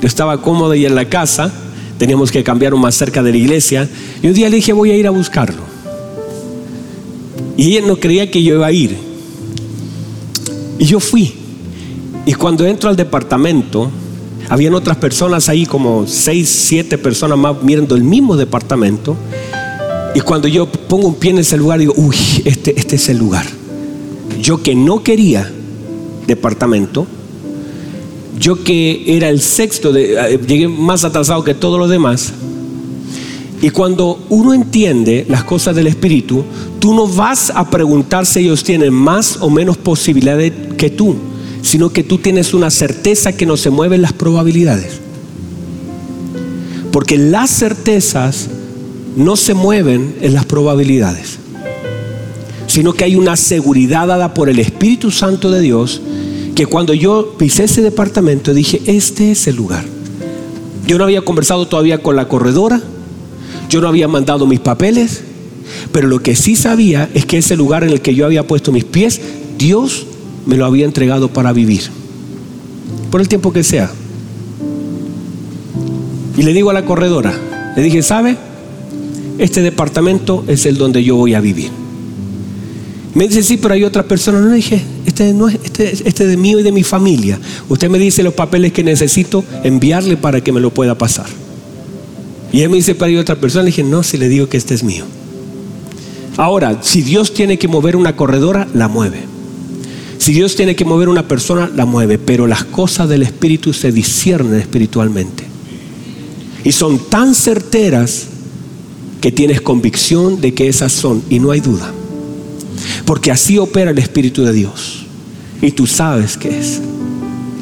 Yo 0.00 0.08
estaba 0.08 0.42
cómodo 0.42 0.74
y 0.74 0.84
en 0.86 0.96
la 0.96 1.04
casa 1.04 1.52
teníamos 2.02 2.32
que 2.32 2.42
cambiar 2.42 2.74
más 2.74 2.96
cerca 2.96 3.22
de 3.22 3.30
la 3.30 3.36
iglesia. 3.36 3.88
Y 4.20 4.26
un 4.26 4.34
día 4.34 4.50
le 4.50 4.56
dije, 4.56 4.72
voy 4.72 4.90
a 4.90 4.96
ir 4.96 5.06
a 5.06 5.10
buscarlo. 5.10 5.62
Y 7.56 7.76
ella 7.76 7.86
no 7.86 7.94
creía 7.94 8.28
que 8.28 8.42
yo 8.42 8.56
iba 8.56 8.66
a 8.66 8.72
ir. 8.72 8.96
Y 10.80 10.84
yo 10.84 10.98
fui. 10.98 11.32
Y 12.26 12.34
cuando 12.34 12.66
entro 12.66 12.90
al 12.90 12.96
departamento, 12.96 13.88
habían 14.48 14.74
otras 14.74 14.96
personas 14.96 15.48
ahí, 15.48 15.64
como 15.64 16.08
seis, 16.08 16.48
siete 16.48 16.98
personas 16.98 17.38
más 17.38 17.62
mirando 17.62 17.94
el 17.94 18.02
mismo 18.02 18.36
departamento. 18.36 19.16
Y 20.12 20.22
cuando 20.22 20.48
yo 20.48 20.66
pongo 20.66 21.06
un 21.06 21.14
pie 21.14 21.30
en 21.30 21.38
ese 21.38 21.56
lugar, 21.56 21.78
digo, 21.78 21.94
uy, 21.96 22.16
este, 22.44 22.76
este 22.80 22.96
es 22.96 23.08
el 23.10 23.18
lugar. 23.18 23.46
Yo 24.40 24.60
que 24.60 24.74
no 24.74 25.04
quería 25.04 25.48
departamento, 26.26 27.06
yo 28.38 28.62
que 28.62 29.04
era 29.06 29.28
el 29.28 29.40
sexto, 29.40 29.92
de, 29.92 30.14
eh, 30.14 30.40
llegué 30.46 30.68
más 30.68 31.04
atrasado 31.04 31.44
que 31.44 31.54
todos 31.54 31.78
los 31.78 31.90
demás. 31.90 32.32
Y 33.60 33.70
cuando 33.70 34.24
uno 34.28 34.54
entiende 34.54 35.24
las 35.28 35.44
cosas 35.44 35.76
del 35.76 35.86
Espíritu, 35.86 36.44
tú 36.80 36.94
no 36.94 37.06
vas 37.06 37.52
a 37.54 37.70
preguntar 37.70 38.26
si 38.26 38.40
ellos 38.40 38.64
tienen 38.64 38.92
más 38.92 39.38
o 39.40 39.50
menos 39.50 39.76
posibilidades 39.76 40.52
que 40.76 40.90
tú, 40.90 41.14
sino 41.62 41.90
que 41.90 42.02
tú 42.02 42.18
tienes 42.18 42.54
una 42.54 42.70
certeza 42.70 43.36
que 43.36 43.46
no 43.46 43.56
se 43.56 43.70
mueven 43.70 44.02
las 44.02 44.12
probabilidades. 44.12 45.00
Porque 46.90 47.16
las 47.16 47.50
certezas 47.50 48.48
no 49.16 49.36
se 49.36 49.54
mueven 49.54 50.16
en 50.20 50.34
las 50.34 50.44
probabilidades, 50.44 51.38
sino 52.66 52.92
que 52.94 53.04
hay 53.04 53.14
una 53.14 53.36
seguridad 53.36 54.08
dada 54.08 54.34
por 54.34 54.48
el 54.48 54.58
Espíritu 54.58 55.12
Santo 55.12 55.50
de 55.50 55.60
Dios 55.60 56.02
que 56.54 56.66
cuando 56.66 56.94
yo 56.94 57.34
pisé 57.38 57.64
ese 57.64 57.82
departamento 57.82 58.52
dije, 58.52 58.80
este 58.86 59.32
es 59.32 59.46
el 59.46 59.56
lugar. 59.56 59.84
Yo 60.86 60.98
no 60.98 61.04
había 61.04 61.22
conversado 61.22 61.66
todavía 61.66 61.98
con 61.98 62.16
la 62.16 62.28
corredora, 62.28 62.80
yo 63.68 63.80
no 63.80 63.88
había 63.88 64.08
mandado 64.08 64.46
mis 64.46 64.60
papeles, 64.60 65.22
pero 65.92 66.08
lo 66.08 66.20
que 66.20 66.36
sí 66.36 66.56
sabía 66.56 67.08
es 67.14 67.24
que 67.24 67.38
ese 67.38 67.56
lugar 67.56 67.84
en 67.84 67.90
el 67.90 68.00
que 68.00 68.14
yo 68.14 68.26
había 68.26 68.46
puesto 68.46 68.72
mis 68.72 68.84
pies, 68.84 69.20
Dios 69.56 70.06
me 70.44 70.56
lo 70.56 70.66
había 70.66 70.84
entregado 70.84 71.28
para 71.28 71.52
vivir, 71.52 71.82
por 73.10 73.20
el 73.20 73.28
tiempo 73.28 73.52
que 73.52 73.62
sea. 73.62 73.90
Y 76.36 76.42
le 76.42 76.52
digo 76.52 76.70
a 76.70 76.74
la 76.74 76.84
corredora, 76.84 77.32
le 77.76 77.82
dije, 77.82 78.02
¿sabe? 78.02 78.36
Este 79.38 79.62
departamento 79.62 80.44
es 80.48 80.66
el 80.66 80.76
donde 80.76 81.02
yo 81.04 81.16
voy 81.16 81.34
a 81.34 81.40
vivir. 81.40 81.81
Me 83.14 83.28
dice, 83.28 83.42
sí, 83.42 83.58
pero 83.58 83.74
hay 83.74 83.84
otra 83.84 84.02
persona. 84.04 84.40
No 84.40 84.50
dije, 84.50 84.82
este 85.04 85.32
no 85.34 85.48
es, 85.48 85.58
este, 85.62 85.92
este 86.08 86.26
de 86.26 86.36
mí 86.36 86.52
y 86.52 86.62
de 86.62 86.72
mi 86.72 86.82
familia. 86.82 87.38
Usted 87.68 87.90
me 87.90 87.98
dice 87.98 88.22
los 88.22 88.34
papeles 88.34 88.72
que 88.72 88.82
necesito 88.82 89.44
enviarle 89.62 90.16
para 90.16 90.40
que 90.40 90.52
me 90.52 90.60
lo 90.60 90.72
pueda 90.72 90.96
pasar. 90.96 91.26
Y 92.52 92.60
él 92.60 92.70
me 92.70 92.76
dice, 92.76 92.94
pero 92.94 93.06
hay 93.06 93.16
otra 93.16 93.36
persona. 93.36 93.64
Le 93.64 93.70
dije, 93.70 93.82
no, 93.82 94.02
si 94.02 94.16
le 94.16 94.28
digo 94.28 94.48
que 94.48 94.56
este 94.56 94.74
es 94.74 94.82
mío. 94.82 95.04
Ahora, 96.38 96.78
si 96.82 97.02
Dios 97.02 97.34
tiene 97.34 97.58
que 97.58 97.68
mover 97.68 97.96
una 97.96 98.16
corredora, 98.16 98.66
la 98.72 98.88
mueve. 98.88 99.20
Si 100.16 100.32
Dios 100.32 100.54
tiene 100.54 100.74
que 100.74 100.84
mover 100.84 101.08
una 101.08 101.28
persona, 101.28 101.70
la 101.74 101.84
mueve. 101.84 102.18
Pero 102.18 102.46
las 102.46 102.64
cosas 102.64 103.10
del 103.10 103.22
Espíritu 103.22 103.74
se 103.74 103.92
disciernen 103.92 104.58
espiritualmente. 104.58 105.44
Y 106.64 106.72
son 106.72 106.98
tan 107.10 107.34
certeras 107.34 108.28
que 109.20 109.32
tienes 109.32 109.60
convicción 109.60 110.40
de 110.40 110.54
que 110.54 110.68
esas 110.68 110.92
son 110.92 111.22
y 111.28 111.40
no 111.40 111.50
hay 111.50 111.60
duda. 111.60 111.92
Porque 113.04 113.30
así 113.30 113.58
opera 113.58 113.90
el 113.90 113.98
Espíritu 113.98 114.42
de 114.42 114.52
Dios. 114.52 115.06
Y 115.60 115.70
tú 115.72 115.86
sabes 115.86 116.36
qué 116.36 116.58
es. 116.58 116.80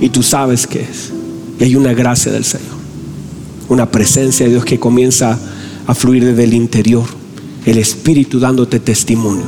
Y 0.00 0.08
tú 0.08 0.22
sabes 0.22 0.66
qué 0.66 0.80
es. 0.80 1.12
Y 1.58 1.64
hay 1.64 1.76
una 1.76 1.92
gracia 1.92 2.32
del 2.32 2.44
Señor. 2.44 2.80
Una 3.68 3.90
presencia 3.90 4.46
de 4.46 4.52
Dios 4.52 4.64
que 4.64 4.78
comienza 4.78 5.38
a 5.86 5.94
fluir 5.94 6.24
desde 6.24 6.44
el 6.44 6.54
interior. 6.54 7.04
El 7.66 7.78
Espíritu 7.78 8.40
dándote 8.40 8.80
testimonio. 8.80 9.44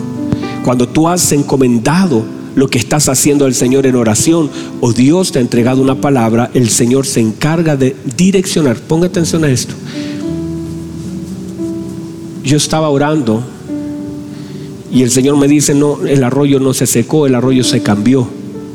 Cuando 0.64 0.88
tú 0.88 1.09
has 1.09 1.33
encomendado 1.33 2.24
lo 2.55 2.68
que 2.68 2.78
estás 2.78 3.09
haciendo 3.09 3.46
al 3.46 3.55
Señor 3.55 3.87
en 3.87 3.96
oración 3.96 4.50
o 4.81 4.92
Dios 4.92 5.33
te 5.33 5.38
ha 5.38 5.42
entregado 5.42 5.81
una 5.81 6.00
palabra, 6.00 6.50
el 6.55 6.68
Señor 6.68 7.07
se 7.07 7.20
encarga 7.20 7.76
de 7.76 7.96
direccionar. 8.16 8.76
Ponga 8.76 9.07
atención 9.07 9.44
a 9.44 9.50
esto. 9.50 9.74
Yo 12.44 12.57
estaba 12.57 12.90
orando 12.90 13.42
Y 14.92 15.02
el 15.02 15.11
Señor 15.11 15.38
me 15.38 15.48
dice, 15.48 15.74
no, 15.74 16.05
el 16.05 16.22
arroyo 16.22 16.61
no 16.61 16.74
se 16.74 16.87
secó, 16.87 17.26
el 17.26 17.35
arroyo 17.35 17.64
se 17.64 17.83
cambió. 17.83 18.28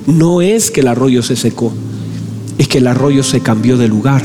No 0.07 0.41
es 0.41 0.71
que 0.71 0.81
el 0.81 0.87
arroyo 0.87 1.21
se 1.21 1.35
secó, 1.35 1.71
es 2.57 2.67
que 2.67 2.79
el 2.79 2.87
arroyo 2.87 3.21
se 3.21 3.41
cambió 3.41 3.77
de 3.77 3.87
lugar. 3.87 4.23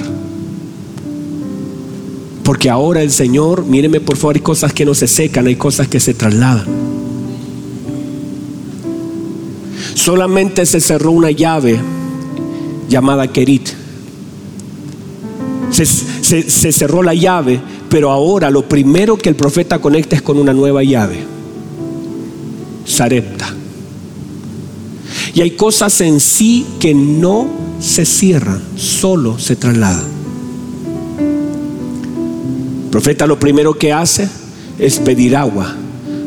Porque 2.44 2.70
ahora 2.70 3.02
el 3.02 3.10
Señor, 3.10 3.66
míreme 3.66 4.00
por 4.00 4.16
favor, 4.16 4.36
hay 4.36 4.40
cosas 4.40 4.72
que 4.72 4.86
no 4.86 4.94
se 4.94 5.06
secan, 5.06 5.46
hay 5.46 5.56
cosas 5.56 5.86
que 5.86 6.00
se 6.00 6.14
trasladan. 6.14 6.64
Solamente 9.94 10.64
se 10.64 10.80
cerró 10.80 11.10
una 11.10 11.30
llave 11.30 11.78
llamada 12.88 13.26
Kerit. 13.28 13.68
Se, 15.70 15.84
se, 15.86 16.72
cerró 16.72 17.02
la 17.02 17.14
llave, 17.14 17.60
pero 17.88 18.10
ahora 18.10 18.50
lo 18.50 18.68
primero 18.68 19.16
que 19.16 19.28
el 19.28 19.34
profeta 19.34 19.78
conecta 19.78 20.16
es 20.16 20.22
con 20.22 20.38
una 20.38 20.52
nueva 20.52 20.82
llave. 20.82 21.41
Sarepta. 22.92 23.52
Y 25.34 25.40
hay 25.40 25.52
cosas 25.52 26.00
en 26.00 26.20
sí 26.20 26.66
que 26.78 26.94
no 26.94 27.48
se 27.80 28.04
cierran, 28.04 28.62
solo 28.76 29.38
se 29.38 29.56
trasladan. 29.56 30.04
El 32.84 32.90
profeta 32.90 33.26
lo 33.26 33.38
primero 33.38 33.74
que 33.74 33.92
hace 33.92 34.28
es 34.78 34.98
pedir 34.98 35.36
agua, 35.36 35.74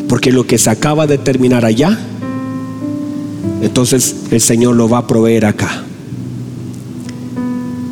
porque 0.10 0.32
lo 0.32 0.48
que 0.48 0.58
se 0.58 0.70
acaba 0.70 1.06
de 1.06 1.18
terminar 1.18 1.66
allá, 1.66 1.98
entonces 3.62 4.16
el 4.32 4.42
Señor 4.42 4.76
lo 4.76 4.90
va 4.90 5.00
a 5.00 5.08
proveer 5.08 5.46
acá. 5.46 5.84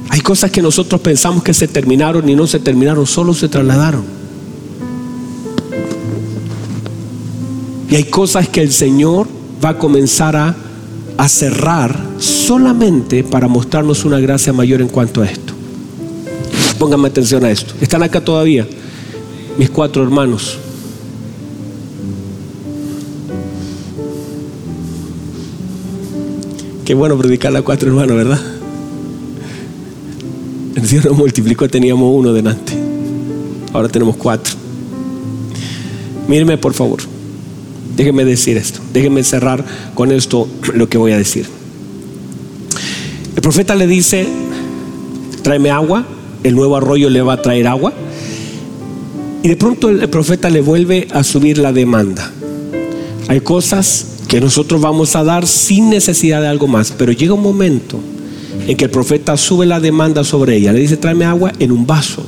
Hay 0.10 0.22
cosas 0.22 0.52
que 0.52 0.62
nosotros 0.62 1.02
pensamos 1.02 1.44
que 1.44 1.54
se 1.54 1.68
terminaron 1.68 2.28
y 2.28 2.36
no 2.36 2.48
se 2.48 2.60
terminaron, 2.60 3.06
solo 3.06 3.34
se 3.34 3.50
trasladaron. 3.50 4.23
Y 7.94 7.96
hay 7.96 8.06
cosas 8.06 8.50
que 8.50 8.64
el 8.64 8.74
Señor 8.74 9.28
va 9.64 9.70
a 9.70 9.78
comenzar 9.78 10.36
a 10.36 10.56
a 11.18 11.30
cerrar 11.30 11.96
solamente 12.18 13.24
para 13.24 13.48
mostrarnos 13.48 14.06
una 14.06 14.20
gracia 14.20 14.54
mayor 14.54 14.82
en 14.82 14.88
cuanto 14.88 15.22
a 15.22 15.26
esto. 15.26 15.54
Pónganme 16.80 17.08
atención 17.08 17.44
a 17.46 17.52
esto. 17.52 17.76
¿Están 17.82 18.04
acá 18.04 18.20
todavía? 18.20 18.68
Mis 19.58 19.70
cuatro 19.70 20.04
hermanos. 20.04 20.58
Qué 26.84 26.94
bueno 26.94 27.16
predicar 27.18 27.56
a 27.56 27.62
cuatro 27.62 27.90
hermanos, 27.90 28.18
¿verdad? 28.18 28.42
El 30.76 30.88
Señor 30.88 31.06
nos 31.06 31.18
multiplicó, 31.18 31.70
teníamos 31.70 32.12
uno 32.14 32.34
delante. 32.34 32.74
Ahora 33.72 33.88
tenemos 33.88 34.18
cuatro. 34.18 34.56
Mírenme, 36.28 36.58
por 36.58 36.74
favor. 36.74 37.13
Déjenme 37.96 38.26
decir 38.26 38.58
esto, 38.58 38.80
déjenme 38.92 39.24
cerrar 39.24 39.64
con 39.94 40.12
esto 40.12 40.48
lo 40.74 40.90
que 40.90 40.98
voy 40.98 41.12
a 41.12 41.18
decir. 41.18 41.46
El 43.36 43.42
profeta 43.42 43.76
le 43.76 43.86
dice, 43.86 44.26
tráeme 45.44 45.70
agua, 45.70 46.06
el 46.44 46.56
nuevo 46.56 46.76
arroyo 46.76 47.10
le 47.10 47.22
va 47.22 47.34
a 47.34 47.42
traer 47.42 47.68
agua. 47.68 47.94
Y 49.44 49.48
de 49.48 49.56
pronto 49.58 49.90
el 49.90 50.10
profeta 50.10 50.50
le 50.50 50.62
vuelve 50.62 51.08
a 51.12 51.24
subir 51.24 51.58
la 51.58 51.72
demanda. 51.72 52.32
Hay 53.28 53.42
cosas 53.42 54.08
que 54.28 54.42
nosotros 54.42 54.82
vamos 54.82 55.16
a 55.16 55.24
dar 55.24 55.46
sin 55.46 55.90
necesidad 55.90 56.42
de 56.42 56.48
algo 56.48 56.68
más, 56.68 56.94
pero 56.98 57.12
llega 57.12 57.34
un 57.34 57.44
momento 57.44 58.00
en 58.68 58.76
que 58.76 58.86
el 58.86 58.92
profeta 58.92 59.38
sube 59.38 59.66
la 59.66 59.80
demanda 59.80 60.24
sobre 60.24 60.56
ella. 60.56 60.74
Le 60.74 60.80
dice, 60.80 60.98
tráeme 60.98 61.26
agua 61.26 61.52
en 61.60 61.72
un 61.72 61.86
vaso. 61.86 62.26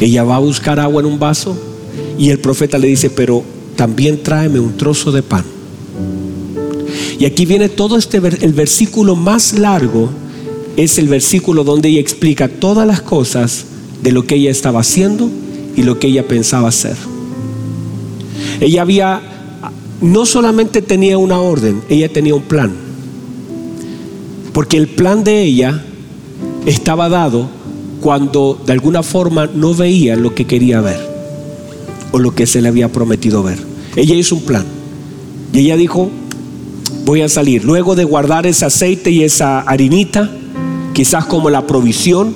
Ella 0.00 0.24
va 0.24 0.36
a 0.36 0.40
buscar 0.40 0.80
agua 0.80 1.00
en 1.00 1.06
un 1.06 1.18
vaso 1.18 1.56
y 2.18 2.30
el 2.30 2.38
profeta 2.38 2.78
le 2.78 2.88
dice, 2.88 3.10
pero 3.10 3.42
también 3.76 4.22
tráeme 4.22 4.60
un 4.60 4.76
trozo 4.76 5.12
de 5.12 5.22
pan. 5.22 5.44
Y 7.18 7.24
aquí 7.24 7.46
viene 7.46 7.68
todo 7.68 7.96
este, 7.96 8.18
el 8.18 8.52
versículo 8.52 9.16
más 9.16 9.58
largo, 9.58 10.10
es 10.76 10.98
el 10.98 11.08
versículo 11.08 11.64
donde 11.64 11.88
ella 11.88 12.00
explica 12.00 12.48
todas 12.48 12.86
las 12.86 13.00
cosas 13.00 13.64
de 14.02 14.12
lo 14.12 14.26
que 14.26 14.34
ella 14.34 14.50
estaba 14.50 14.80
haciendo 14.80 15.30
y 15.76 15.82
lo 15.82 15.98
que 15.98 16.08
ella 16.08 16.26
pensaba 16.26 16.68
hacer. 16.68 16.96
Ella 18.60 18.82
había, 18.82 19.22
no 20.00 20.26
solamente 20.26 20.82
tenía 20.82 21.18
una 21.18 21.40
orden, 21.40 21.82
ella 21.88 22.08
tenía 22.08 22.34
un 22.34 22.42
plan. 22.42 22.72
Porque 24.52 24.76
el 24.76 24.88
plan 24.88 25.24
de 25.24 25.42
ella 25.42 25.84
estaba 26.66 27.08
dado 27.08 27.48
cuando 28.00 28.60
de 28.66 28.72
alguna 28.72 29.02
forma 29.02 29.46
no 29.46 29.74
veía 29.74 30.16
lo 30.16 30.34
que 30.34 30.46
quería 30.46 30.80
ver 30.80 31.13
o 32.14 32.20
lo 32.20 32.32
que 32.32 32.46
se 32.46 32.62
le 32.62 32.68
había 32.68 32.92
prometido 32.92 33.42
ver. 33.42 33.58
Ella 33.96 34.14
hizo 34.14 34.36
un 34.36 34.42
plan. 34.42 34.64
Y 35.52 35.58
ella 35.58 35.76
dijo, 35.76 36.12
voy 37.04 37.22
a 37.22 37.28
salir. 37.28 37.64
Luego 37.64 37.96
de 37.96 38.04
guardar 38.04 38.46
ese 38.46 38.64
aceite 38.64 39.10
y 39.10 39.24
esa 39.24 39.62
harinita, 39.62 40.30
quizás 40.92 41.24
como 41.24 41.50
la 41.50 41.66
provisión, 41.66 42.32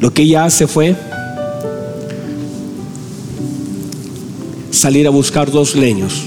lo 0.00 0.12
que 0.12 0.22
ella 0.22 0.44
hace 0.44 0.66
fue 0.66 0.96
salir 4.72 5.06
a 5.06 5.10
buscar 5.10 5.52
dos 5.52 5.76
leños. 5.76 6.24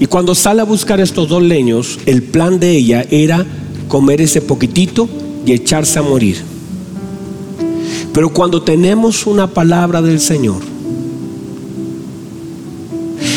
Y 0.00 0.06
cuando 0.06 0.34
sale 0.34 0.62
a 0.62 0.64
buscar 0.64 0.98
estos 0.98 1.28
dos 1.28 1.44
leños, 1.44 2.00
el 2.06 2.24
plan 2.24 2.58
de 2.58 2.72
ella 2.72 3.06
era 3.08 3.46
comer 3.86 4.20
ese 4.20 4.42
poquitito 4.42 5.08
y 5.46 5.52
echarse 5.52 6.00
a 6.00 6.02
morir. 6.02 6.42
Pero 8.12 8.30
cuando 8.30 8.62
tenemos 8.62 9.28
una 9.28 9.46
palabra 9.46 10.02
del 10.02 10.18
Señor, 10.18 10.73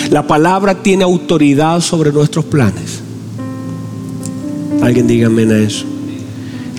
la 0.10 0.26
palabra 0.26 0.82
tiene 0.82 1.04
autoridad 1.04 1.82
sobre 1.82 2.12
nuestros 2.12 2.46
planes. 2.46 3.02
Alguien 4.82 5.08
dígame 5.08 5.44
a 5.44 5.58
eso. 5.58 5.86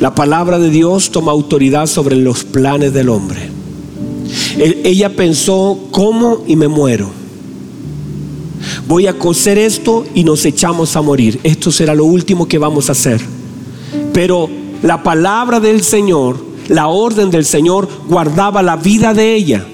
La 0.01 0.15
palabra 0.15 0.59
de 0.59 0.71
Dios 0.71 1.11
toma 1.11 1.33
autoridad 1.33 1.87
sobre 1.87 2.17
los 2.17 2.45
planes 2.45 2.93
del 2.93 3.09
hombre. 3.09 3.51
Ella 4.59 5.15
pensó, 5.15 5.79
¿cómo 5.91 6.45
y 6.47 6.57
me 6.57 6.69
muero? 6.69 7.11
Voy 8.87 9.07
a 9.07 9.19
coser 9.19 9.59
esto 9.59 10.07
y 10.15 10.25
nos 10.25 10.45
echamos 10.45 10.97
a 10.97 11.03
morir. 11.03 11.41
Esto 11.43 11.71
será 11.71 11.95
lo 11.95 12.05
último 12.05 12.47
que 12.47 12.59
vamos 12.59 12.89
a 12.89 12.93
hacer. 12.93 13.21
Pero 14.13 14.49
la 14.83 15.03
palabra 15.03 15.61
del 15.61 15.83
Señor, 15.83 16.39
la 16.69 16.89
orden 16.89 17.31
del 17.31 17.45
Señor 17.45 17.89
guardaba 18.09 18.63
la 18.63 18.77
vida 18.77 19.15
de 19.15 19.35
ella. 19.35 19.67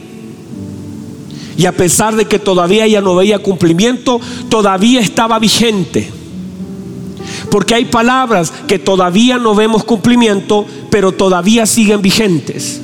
Y 1.57 1.67
a 1.67 1.73
pesar 1.73 2.17
de 2.17 2.25
que 2.27 2.38
todavía 2.38 2.85
ella 2.85 3.01
no 3.01 3.14
veía 3.14 3.38
cumplimiento, 3.38 4.21
todavía 4.49 5.01
estaba 5.01 5.38
vigente. 5.38 6.11
Porque 7.51 7.75
hay 7.75 7.85
palabras 7.85 8.53
que 8.67 8.79
todavía 8.79 9.38
no 9.38 9.55
vemos 9.55 9.85
cumplimiento, 9.85 10.67
pero 10.90 11.12
todavía 11.12 11.67
siguen 11.67 12.03
vigentes. 12.03 12.81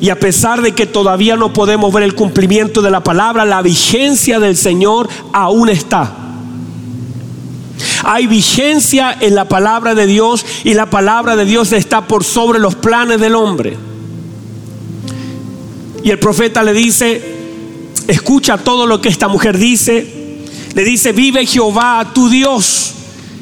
Y 0.00 0.08
a 0.08 0.18
pesar 0.18 0.62
de 0.62 0.72
que 0.72 0.86
todavía 0.86 1.36
no 1.36 1.52
podemos 1.52 1.92
ver 1.92 2.02
el 2.02 2.14
cumplimiento 2.14 2.80
de 2.82 2.90
la 2.90 3.04
palabra, 3.04 3.44
la 3.44 3.62
vigencia 3.62 4.40
del 4.40 4.56
Señor 4.56 5.08
aún 5.32 5.68
está. 5.68 6.16
Hay 8.04 8.26
vigencia 8.26 9.16
en 9.20 9.34
la 9.34 9.46
palabra 9.46 9.94
de 9.94 10.06
Dios 10.06 10.44
y 10.64 10.74
la 10.74 10.88
palabra 10.88 11.36
de 11.36 11.44
Dios 11.44 11.72
está 11.72 12.06
por 12.06 12.24
sobre 12.24 12.58
los 12.58 12.74
planes 12.74 13.20
del 13.20 13.34
hombre. 13.34 13.76
Y 16.02 16.10
el 16.10 16.18
profeta 16.18 16.62
le 16.62 16.72
dice, 16.72 17.39
escucha 18.08 18.58
todo 18.58 18.86
lo 18.86 19.00
que 19.00 19.08
esta 19.08 19.28
mujer 19.28 19.58
dice. 19.58 20.46
Le 20.74 20.84
dice, 20.84 21.12
vive 21.12 21.46
Jehová, 21.46 22.12
tu 22.14 22.28
Dios, 22.28 22.94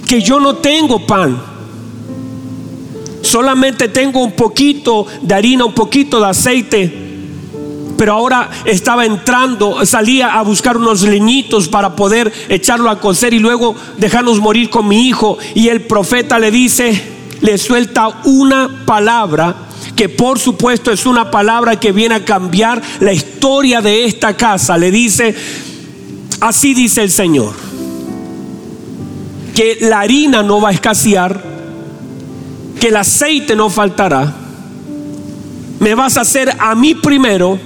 que 0.06 0.20
yo 0.22 0.40
no 0.40 0.56
tengo 0.56 1.06
pan. 1.06 1.40
Solamente 3.22 3.88
tengo 3.88 4.22
un 4.22 4.32
poquito 4.32 5.06
de 5.20 5.34
harina, 5.34 5.64
un 5.64 5.74
poquito 5.74 6.20
de 6.20 6.26
aceite. 6.26 7.08
Pero 7.98 8.12
ahora 8.12 8.48
estaba 8.64 9.04
entrando, 9.04 9.84
salía 9.84 10.38
a 10.38 10.42
buscar 10.42 10.76
unos 10.76 11.02
leñitos 11.02 11.68
para 11.68 11.96
poder 11.96 12.32
echarlo 12.48 12.88
a 12.88 13.00
cocer 13.00 13.34
y 13.34 13.40
luego 13.40 13.74
dejarnos 13.98 14.38
morir 14.38 14.70
con 14.70 14.86
mi 14.86 15.08
hijo. 15.08 15.36
Y 15.54 15.68
el 15.68 15.82
profeta 15.82 16.38
le 16.38 16.50
dice, 16.50 17.02
le 17.40 17.58
suelta 17.58 18.08
una 18.24 18.84
palabra 18.86 19.67
que 19.98 20.08
por 20.08 20.38
supuesto 20.38 20.92
es 20.92 21.06
una 21.06 21.28
palabra 21.28 21.80
que 21.80 21.90
viene 21.90 22.14
a 22.14 22.24
cambiar 22.24 22.80
la 23.00 23.12
historia 23.12 23.80
de 23.80 24.04
esta 24.04 24.36
casa. 24.36 24.78
Le 24.78 24.92
dice, 24.92 25.34
así 26.38 26.72
dice 26.72 27.02
el 27.02 27.10
Señor, 27.10 27.52
que 29.56 29.78
la 29.80 29.98
harina 29.98 30.44
no 30.44 30.60
va 30.60 30.68
a 30.68 30.72
escasear, 30.72 31.42
que 32.80 32.86
el 32.86 32.96
aceite 32.96 33.56
no 33.56 33.70
faltará. 33.70 34.32
Me 35.80 35.96
vas 35.96 36.16
a 36.16 36.20
hacer 36.20 36.54
a 36.60 36.76
mí 36.76 36.94
primero, 36.94 37.58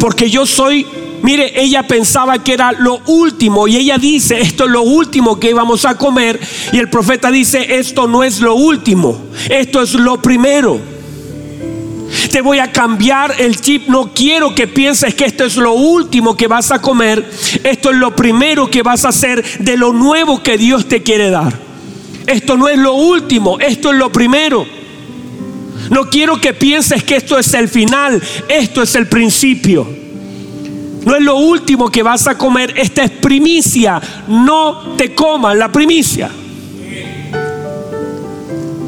porque 0.00 0.30
yo 0.30 0.46
soy 0.46 0.86
Mire, 1.22 1.60
ella 1.60 1.84
pensaba 1.84 2.42
que 2.42 2.52
era 2.52 2.72
lo 2.72 3.00
último 3.06 3.68
y 3.68 3.76
ella 3.76 3.96
dice, 3.96 4.40
esto 4.40 4.64
es 4.64 4.70
lo 4.70 4.82
último 4.82 5.38
que 5.38 5.50
íbamos 5.50 5.84
a 5.84 5.96
comer. 5.96 6.40
Y 6.72 6.78
el 6.78 6.90
profeta 6.90 7.30
dice, 7.30 7.76
esto 7.78 8.08
no 8.08 8.24
es 8.24 8.40
lo 8.40 8.54
último, 8.54 9.22
esto 9.48 9.82
es 9.82 9.94
lo 9.94 10.20
primero. 10.20 10.80
Te 12.30 12.40
voy 12.40 12.58
a 12.58 12.72
cambiar 12.72 13.34
el 13.38 13.60
chip. 13.60 13.88
No 13.88 14.12
quiero 14.12 14.54
que 14.54 14.66
pienses 14.66 15.14
que 15.14 15.24
esto 15.24 15.44
es 15.44 15.56
lo 15.56 15.72
último 15.72 16.36
que 16.36 16.48
vas 16.48 16.70
a 16.70 16.80
comer. 16.80 17.24
Esto 17.62 17.90
es 17.90 17.96
lo 17.96 18.16
primero 18.16 18.68
que 18.68 18.82
vas 18.82 19.04
a 19.04 19.10
hacer 19.10 19.44
de 19.60 19.76
lo 19.76 19.92
nuevo 19.92 20.42
que 20.42 20.58
Dios 20.58 20.88
te 20.88 21.02
quiere 21.02 21.30
dar. 21.30 21.56
Esto 22.26 22.56
no 22.56 22.68
es 22.68 22.78
lo 22.78 22.94
último, 22.94 23.58
esto 23.60 23.92
es 23.92 23.98
lo 23.98 24.10
primero. 24.10 24.66
No 25.90 26.08
quiero 26.10 26.40
que 26.40 26.52
pienses 26.52 27.02
que 27.04 27.16
esto 27.16 27.38
es 27.38 27.52
el 27.54 27.68
final, 27.68 28.22
esto 28.48 28.82
es 28.82 28.94
el 28.94 29.08
principio. 29.08 30.01
No 31.04 31.16
es 31.16 31.22
lo 31.22 31.36
último 31.36 31.90
que 31.90 32.02
vas 32.02 32.26
a 32.26 32.38
comer, 32.38 32.74
esta 32.76 33.04
es 33.04 33.10
primicia. 33.10 34.00
No 34.28 34.94
te 34.96 35.14
comas 35.14 35.56
la 35.56 35.70
primicia. 35.70 36.30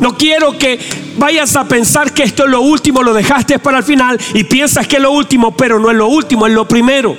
No 0.00 0.16
quiero 0.16 0.56
que 0.58 0.78
vayas 1.16 1.56
a 1.56 1.66
pensar 1.66 2.12
que 2.12 2.24
esto 2.24 2.44
es 2.44 2.50
lo 2.50 2.60
último, 2.60 3.02
lo 3.02 3.14
dejaste 3.14 3.58
para 3.58 3.78
el 3.78 3.84
final 3.84 4.18
y 4.34 4.44
piensas 4.44 4.86
que 4.86 4.96
es 4.96 5.02
lo 5.02 5.12
último, 5.12 5.56
pero 5.56 5.78
no 5.78 5.90
es 5.90 5.96
lo 5.96 6.08
último, 6.08 6.46
es 6.46 6.52
lo 6.52 6.68
primero. 6.68 7.16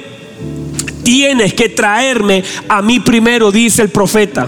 Tienes 1.04 1.54
que 1.54 1.70
traerme 1.70 2.44
a 2.70 2.82
mí 2.82 3.00
primero, 3.00 3.52
dice 3.52 3.82
el 3.82 3.90
profeta. 3.90 4.48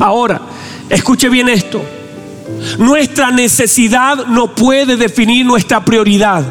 Ahora, 0.00 0.40
escuche 0.88 1.28
bien 1.28 1.48
esto. 1.48 1.82
Nuestra 2.78 3.30
necesidad 3.30 4.26
no 4.26 4.54
puede 4.54 4.96
definir 4.96 5.44
nuestra 5.44 5.84
prioridad. 5.84 6.44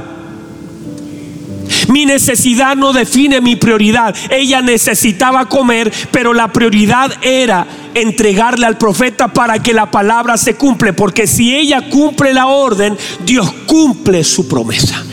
Mi 1.88 2.06
necesidad 2.06 2.76
no 2.76 2.94
define 2.94 3.42
mi 3.42 3.56
prioridad. 3.56 4.16
Ella 4.30 4.62
necesitaba 4.62 5.48
comer, 5.48 5.92
pero 6.12 6.34
la 6.34 6.52
prioridad 6.52 7.12
era 7.22 7.66
entregarle 7.94 8.66
al 8.66 8.78
profeta 8.78 9.28
para 9.30 9.62
que 9.62 9.74
la 9.74 9.90
palabra 9.90 10.38
se 10.38 10.56
cumple. 10.56 10.94
Porque 10.94 11.28
si 11.28 11.56
ella 11.56 11.90
cumple 11.90 12.34
la 12.34 12.48
orden, 12.48 12.98
Dios 13.26 13.52
cumple 13.66 14.24
su 14.24 14.48
promesa. 14.48 15.07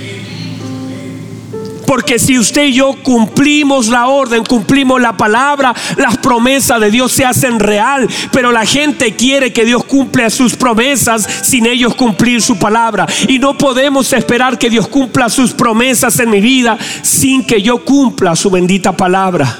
Porque 1.94 2.18
si 2.18 2.36
usted 2.36 2.64
y 2.64 2.72
yo 2.72 2.92
cumplimos 3.04 3.86
la 3.86 4.08
orden, 4.08 4.44
cumplimos 4.44 5.00
la 5.00 5.16
palabra, 5.16 5.72
las 5.96 6.16
promesas 6.16 6.80
de 6.80 6.90
Dios 6.90 7.12
se 7.12 7.24
hacen 7.24 7.60
real. 7.60 8.08
Pero 8.32 8.50
la 8.50 8.66
gente 8.66 9.14
quiere 9.14 9.52
que 9.52 9.64
Dios 9.64 9.84
cumpla 9.84 10.28
sus 10.28 10.56
promesas 10.56 11.24
sin 11.44 11.66
ellos 11.66 11.94
cumplir 11.94 12.42
su 12.42 12.58
palabra. 12.58 13.06
Y 13.28 13.38
no 13.38 13.56
podemos 13.56 14.12
esperar 14.12 14.58
que 14.58 14.70
Dios 14.70 14.88
cumpla 14.88 15.28
sus 15.28 15.52
promesas 15.52 16.18
en 16.18 16.30
mi 16.30 16.40
vida 16.40 16.76
sin 17.02 17.46
que 17.46 17.62
yo 17.62 17.84
cumpla 17.84 18.34
su 18.34 18.50
bendita 18.50 18.90
palabra. 18.90 19.56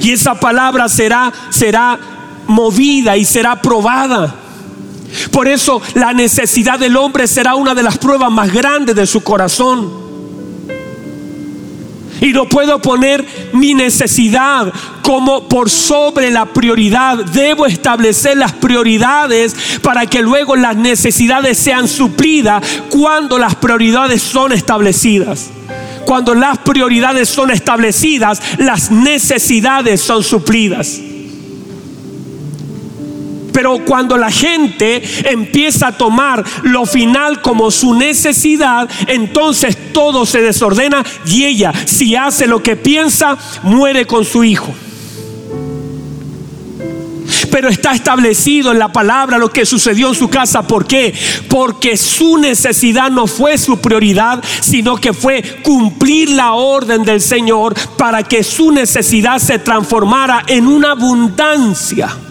Y 0.00 0.10
esa 0.10 0.34
palabra 0.34 0.88
será, 0.88 1.32
será 1.50 2.00
movida 2.48 3.16
y 3.16 3.24
será 3.24 3.62
probada. 3.62 4.34
Por 5.30 5.46
eso 5.46 5.80
la 5.94 6.12
necesidad 6.12 6.80
del 6.80 6.96
hombre 6.96 7.28
será 7.28 7.54
una 7.54 7.76
de 7.76 7.84
las 7.84 7.96
pruebas 7.96 8.32
más 8.32 8.52
grandes 8.52 8.96
de 8.96 9.06
su 9.06 9.22
corazón. 9.22 10.05
Y 12.20 12.32
no 12.32 12.46
puedo 12.48 12.80
poner 12.80 13.24
mi 13.52 13.74
necesidad 13.74 14.72
como 15.02 15.48
por 15.48 15.70
sobre 15.70 16.30
la 16.30 16.46
prioridad. 16.46 17.18
Debo 17.18 17.66
establecer 17.66 18.36
las 18.36 18.52
prioridades 18.52 19.54
para 19.82 20.06
que 20.06 20.22
luego 20.22 20.56
las 20.56 20.76
necesidades 20.76 21.58
sean 21.58 21.88
suplidas 21.88 22.62
cuando 22.90 23.38
las 23.38 23.54
prioridades 23.54 24.22
son 24.22 24.52
establecidas. 24.52 25.50
Cuando 26.04 26.34
las 26.34 26.58
prioridades 26.58 27.28
son 27.28 27.50
establecidas, 27.50 28.40
las 28.58 28.90
necesidades 28.90 30.00
son 30.00 30.22
suplidas. 30.22 31.00
Pero 33.56 33.78
cuando 33.86 34.18
la 34.18 34.30
gente 34.30 35.02
empieza 35.30 35.86
a 35.86 35.92
tomar 35.96 36.44
lo 36.60 36.84
final 36.84 37.40
como 37.40 37.70
su 37.70 37.94
necesidad, 37.94 38.86
entonces 39.06 39.94
todo 39.94 40.26
se 40.26 40.42
desordena 40.42 41.02
y 41.24 41.46
ella, 41.46 41.72
si 41.86 42.14
hace 42.14 42.46
lo 42.46 42.62
que 42.62 42.76
piensa, 42.76 43.38
muere 43.62 44.04
con 44.04 44.26
su 44.26 44.44
hijo 44.44 44.74
pero 47.50 47.70
está 47.70 47.92
establecido 47.92 48.72
en 48.72 48.78
la 48.78 48.92
palabra 48.92 49.38
lo 49.38 49.48
que 49.48 49.64
sucedió 49.64 50.08
en 50.08 50.14
su 50.14 50.28
casa. 50.28 50.66
¿Por 50.66 50.86
qué? 50.86 51.14
Porque 51.48 51.96
su 51.96 52.36
necesidad 52.36 53.10
no 53.10 53.26
fue 53.26 53.56
su 53.56 53.78
prioridad, 53.78 54.44
sino 54.60 54.96
que 54.96 55.14
fue 55.14 55.42
cumplir 55.62 56.28
la 56.28 56.52
orden 56.52 57.02
del 57.02 57.22
Señor 57.22 57.74
para 57.96 58.22
que 58.22 58.44
su 58.44 58.72
necesidad 58.72 59.38
se 59.38 59.58
transformara 59.58 60.42
en 60.46 60.66
una 60.66 60.90
abundancia. 60.90 62.25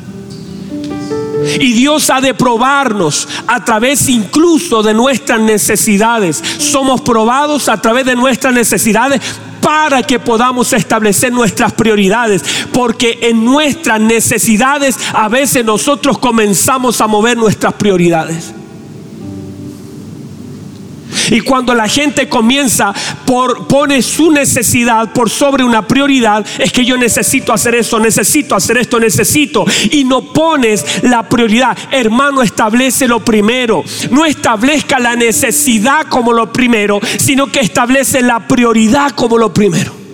Y 1.59 1.73
Dios 1.73 2.09
ha 2.09 2.21
de 2.21 2.33
probarnos 2.33 3.27
a 3.47 3.63
través 3.63 4.09
incluso 4.09 4.83
de 4.83 4.93
nuestras 4.93 5.39
necesidades. 5.39 6.41
Somos 6.57 7.01
probados 7.01 7.69
a 7.69 7.79
través 7.79 8.05
de 8.05 8.15
nuestras 8.15 8.53
necesidades 8.53 9.21
para 9.61 10.03
que 10.03 10.19
podamos 10.19 10.73
establecer 10.73 11.31
nuestras 11.31 11.73
prioridades. 11.73 12.43
Porque 12.71 13.19
en 13.23 13.43
nuestras 13.43 13.99
necesidades 13.99 14.97
a 15.13 15.27
veces 15.29 15.65
nosotros 15.65 16.17
comenzamos 16.17 17.01
a 17.01 17.07
mover 17.07 17.37
nuestras 17.37 17.73
prioridades. 17.73 18.53
Y 21.31 21.41
cuando 21.41 21.73
la 21.73 21.87
gente 21.87 22.29
comienza 22.29 22.93
por 23.25 23.67
pone 23.67 24.01
su 24.01 24.31
necesidad 24.31 25.11
por 25.13 25.29
sobre 25.29 25.63
una 25.63 25.87
prioridad, 25.87 26.45
es 26.59 26.71
que 26.71 26.85
yo 26.85 26.97
necesito 26.97 27.53
hacer 27.53 27.75
eso, 27.75 27.99
necesito 27.99 28.55
hacer 28.55 28.77
esto, 28.77 28.99
necesito. 28.99 29.65
Y 29.91 30.03
no 30.03 30.33
pones 30.33 31.03
la 31.03 31.27
prioridad. 31.27 31.77
Hermano, 31.91 32.41
establece 32.41 33.07
lo 33.07 33.23
primero. 33.23 33.83
No 34.11 34.25
establezca 34.25 34.99
la 34.99 35.15
necesidad 35.15 36.07
como 36.07 36.33
lo 36.33 36.51
primero, 36.51 36.99
sino 37.17 37.47
que 37.47 37.59
establece 37.59 38.21
la 38.21 38.47
prioridad 38.47 39.11
como 39.11 39.37
lo 39.37 39.53
primero. 39.53 40.05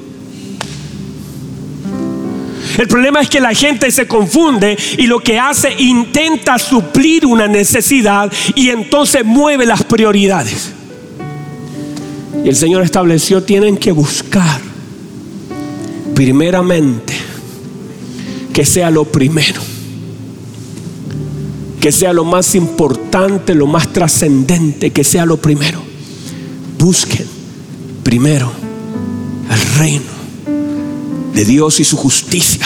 El 2.78 2.88
problema 2.88 3.22
es 3.22 3.30
que 3.30 3.40
la 3.40 3.54
gente 3.54 3.92
se 3.92 4.08
confunde 4.08 4.78
y 4.98 5.08
lo 5.08 5.20
que 5.20 5.38
hace 5.38 5.74
intenta 5.78 6.58
suplir 6.58 7.26
una 7.26 7.48
necesidad 7.48 8.32
y 8.56 8.70
entonces 8.70 9.26
mueve 9.26 9.66
las 9.66 9.84
prioridades. 9.84 10.74
Y 12.44 12.50
el 12.50 12.56
Señor 12.56 12.84
estableció, 12.84 13.44
tienen 13.44 13.78
que 13.78 13.92
buscar 13.92 14.62
primeramente 16.16 17.14
que 18.54 18.66
sea 18.66 18.92
lo 18.92 19.06
primero, 19.06 19.62
que 21.80 21.92
sea 21.92 22.14
lo 22.14 22.26
más 22.26 22.56
importante, 22.56 23.56
lo 23.56 23.68
más 23.68 23.92
trascendente, 23.94 24.92
que 24.92 25.04
sea 25.04 25.26
lo 25.26 25.38
primero. 25.38 25.82
Busquen 26.78 27.26
primero 28.04 28.52
el 29.50 29.80
reino 29.80 30.12
de 31.34 31.46
Dios 31.46 31.80
y 31.80 31.84
su 31.84 31.98
justicia. 31.98 32.66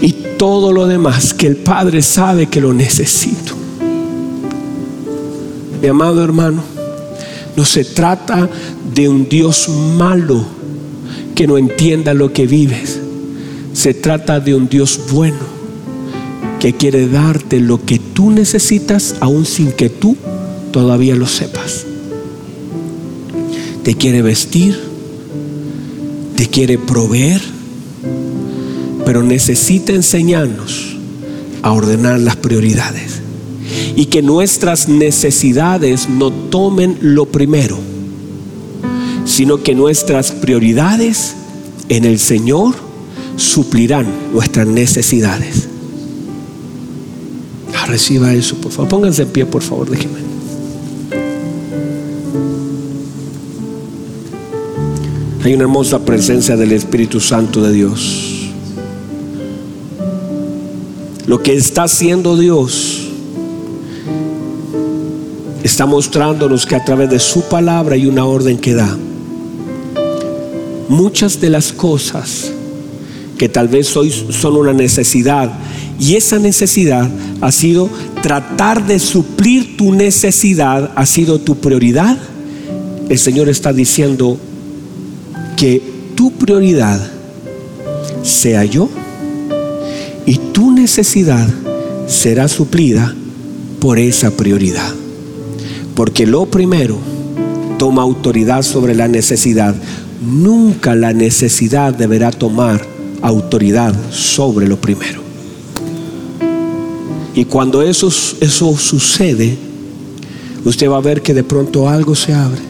Y 0.00 0.12
todo 0.38 0.72
lo 0.72 0.86
demás 0.86 1.32
que 1.32 1.46
el 1.46 1.56
Padre 1.56 2.02
sabe 2.02 2.46
que 2.46 2.60
lo 2.60 2.72
necesito. 2.72 3.54
Mi 5.80 5.88
amado 5.88 6.24
hermano, 6.24 6.75
no 7.56 7.64
se 7.64 7.84
trata 7.84 8.48
de 8.94 9.08
un 9.08 9.28
Dios 9.28 9.68
malo 9.68 10.44
que 11.34 11.46
no 11.46 11.56
entienda 11.56 12.12
lo 12.14 12.32
que 12.32 12.46
vives. 12.46 13.00
Se 13.72 13.94
trata 13.94 14.40
de 14.40 14.54
un 14.54 14.68
Dios 14.68 15.00
bueno 15.10 15.56
que 16.60 16.74
quiere 16.74 17.08
darte 17.08 17.60
lo 17.60 17.84
que 17.84 17.98
tú 17.98 18.30
necesitas 18.30 19.16
aún 19.20 19.46
sin 19.46 19.72
que 19.72 19.88
tú 19.88 20.16
todavía 20.70 21.14
lo 21.14 21.26
sepas. 21.26 21.86
Te 23.82 23.94
quiere 23.94 24.20
vestir, 24.20 24.78
te 26.36 26.46
quiere 26.48 26.76
proveer, 26.76 27.40
pero 29.04 29.22
necesita 29.22 29.92
enseñarnos 29.92 30.96
a 31.62 31.72
ordenar 31.72 32.20
las 32.20 32.36
prioridades 32.36 33.25
y 33.96 34.06
que 34.06 34.20
nuestras 34.20 34.88
necesidades 34.88 36.08
no 36.08 36.30
tomen 36.30 36.98
lo 37.00 37.24
primero, 37.24 37.78
sino 39.24 39.62
que 39.62 39.74
nuestras 39.74 40.32
prioridades 40.32 41.34
en 41.88 42.04
el 42.04 42.18
Señor 42.18 42.74
suplirán 43.36 44.06
nuestras 44.34 44.66
necesidades. 44.66 45.68
Ah, 47.74 47.86
reciba 47.86 48.34
eso, 48.34 48.56
por 48.56 48.70
favor. 48.70 48.90
Pónganse 48.90 49.22
en 49.22 49.28
pie, 49.28 49.46
por 49.46 49.62
favor, 49.62 49.88
déjenme. 49.88 50.26
Hay 55.42 55.54
una 55.54 55.62
hermosa 55.62 56.04
presencia 56.04 56.56
del 56.56 56.72
Espíritu 56.72 57.18
Santo 57.18 57.62
de 57.62 57.72
Dios. 57.72 58.50
Lo 61.26 61.42
que 61.42 61.54
está 61.54 61.84
haciendo 61.84 62.36
Dios 62.36 63.05
está 65.62 65.86
mostrándonos 65.86 66.66
que 66.66 66.76
a 66.76 66.84
través 66.84 67.10
de 67.10 67.18
su 67.18 67.42
palabra 67.42 67.94
hay 67.94 68.06
una 68.06 68.24
orden 68.24 68.58
que 68.58 68.74
da. 68.74 68.96
Muchas 70.88 71.40
de 71.40 71.50
las 71.50 71.72
cosas 71.72 72.52
que 73.36 73.48
tal 73.48 73.68
vez 73.68 73.96
hoy 73.96 74.12
son 74.30 74.56
una 74.56 74.72
necesidad 74.72 75.52
y 75.98 76.14
esa 76.14 76.38
necesidad 76.38 77.08
ha 77.40 77.52
sido 77.52 77.88
tratar 78.22 78.86
de 78.86 78.98
suplir 78.98 79.76
tu 79.76 79.92
necesidad, 79.92 80.92
ha 80.94 81.06
sido 81.06 81.40
tu 81.40 81.56
prioridad. 81.56 82.16
El 83.08 83.18
Señor 83.18 83.48
está 83.48 83.72
diciendo 83.72 84.38
que 85.56 85.82
tu 86.14 86.32
prioridad 86.32 87.00
sea 88.22 88.64
yo 88.64 88.88
y 90.26 90.36
tu 90.52 90.72
necesidad 90.72 91.48
será 92.06 92.48
suplida 92.48 93.14
por 93.80 93.98
esa 93.98 94.30
prioridad. 94.30 95.05
Porque 95.96 96.26
lo 96.26 96.46
primero 96.46 96.98
toma 97.78 98.02
autoridad 98.02 98.62
sobre 98.62 98.94
la 98.94 99.08
necesidad. 99.08 99.74
Nunca 100.22 100.94
la 100.94 101.12
necesidad 101.12 101.94
deberá 101.94 102.30
tomar 102.30 102.86
autoridad 103.22 103.94
sobre 104.10 104.68
lo 104.68 104.76
primero. 104.76 105.20
Y 107.34 107.44
cuando 107.46 107.82
eso, 107.82 108.08
eso 108.40 108.76
sucede, 108.76 109.56
usted 110.64 110.88
va 110.88 110.98
a 110.98 111.02
ver 111.02 111.22
que 111.22 111.34
de 111.34 111.44
pronto 111.44 111.88
algo 111.88 112.14
se 112.14 112.32
abre, 112.32 112.60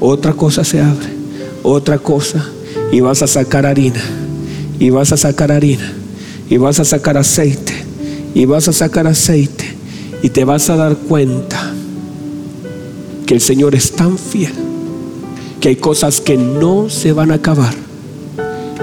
otra 0.00 0.32
cosa 0.32 0.64
se 0.64 0.80
abre, 0.80 1.06
otra 1.62 1.98
cosa, 1.98 2.44
y 2.90 3.00
vas 3.00 3.22
a 3.22 3.28
sacar 3.28 3.64
harina, 3.64 4.02
y 4.80 4.90
vas 4.90 5.12
a 5.12 5.16
sacar 5.16 5.52
harina, 5.52 5.92
y 6.50 6.56
vas 6.56 6.80
a 6.80 6.84
sacar 6.84 7.16
aceite, 7.16 7.72
y 8.34 8.44
vas 8.44 8.66
a 8.66 8.72
sacar 8.72 9.06
aceite, 9.06 9.66
y 10.20 10.30
te 10.30 10.44
vas 10.44 10.68
a 10.68 10.76
dar 10.76 10.96
cuenta 10.96 11.71
que 13.26 13.34
el 13.34 13.40
Señor 13.40 13.74
es 13.74 13.92
tan 13.92 14.18
fiel, 14.18 14.52
que 15.60 15.68
hay 15.68 15.76
cosas 15.76 16.20
que 16.20 16.36
no 16.36 16.90
se 16.90 17.12
van 17.12 17.30
a 17.30 17.34
acabar. 17.34 17.74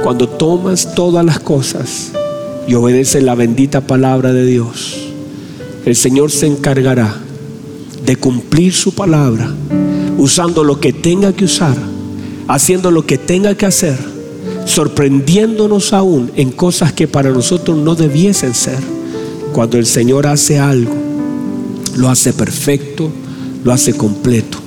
Cuando 0.04 0.30
tomas 0.30 0.96
todas 0.96 1.26
las 1.26 1.40
cosas 1.40 2.12
y 2.68 2.74
obedeces 2.74 3.24
la 3.24 3.36
bendita 3.36 3.82
palabra 3.82 4.32
de 4.34 4.46
Dios, 4.46 4.98
el 5.86 5.96
Señor 5.96 6.32
se 6.32 6.48
encargará 6.48 7.16
de 8.06 8.16
cumplir 8.16 8.74
su 8.74 8.94
palabra, 8.94 9.54
usando 10.18 10.64
lo 10.64 10.80
que 10.80 10.94
tenga 10.94 11.34
que 11.34 11.46
usar, 11.46 11.76
haciendo 12.48 12.92
lo 12.92 13.06
que 13.06 13.18
tenga 13.18 13.56
que 13.56 13.66
hacer, 13.66 13.98
sorprendiéndonos 14.66 15.94
aún 15.94 16.32
en 16.36 16.52
cosas 16.52 16.94
que 16.94 17.08
para 17.08 17.32
nosotros 17.32 17.78
no 17.78 17.96
debiesen 17.96 18.54
ser. 18.54 18.80
Cuando 19.54 19.78
el 19.78 19.86
Señor 19.86 20.28
hace 20.28 20.60
algo, 20.60 20.94
lo 21.98 22.10
hace 22.10 22.34
perfecto, 22.34 23.12
lo 23.64 23.72
hace 23.74 23.94
completo 23.94 24.58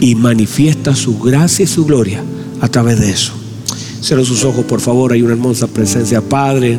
y 0.00 0.14
manifiesta 0.14 0.94
su 0.94 1.18
gracia 1.18 1.64
y 1.64 1.68
su 1.68 1.84
gloria 1.84 2.22
a 2.60 2.68
través 2.68 3.00
de 3.00 3.10
eso. 3.10 3.32
Cierra 4.00 4.24
sus 4.24 4.44
ojos, 4.44 4.64
por 4.64 4.80
favor, 4.80 5.12
hay 5.12 5.22
una 5.22 5.32
hermosa 5.32 5.68
presencia, 5.68 6.20
Padre. 6.20 6.78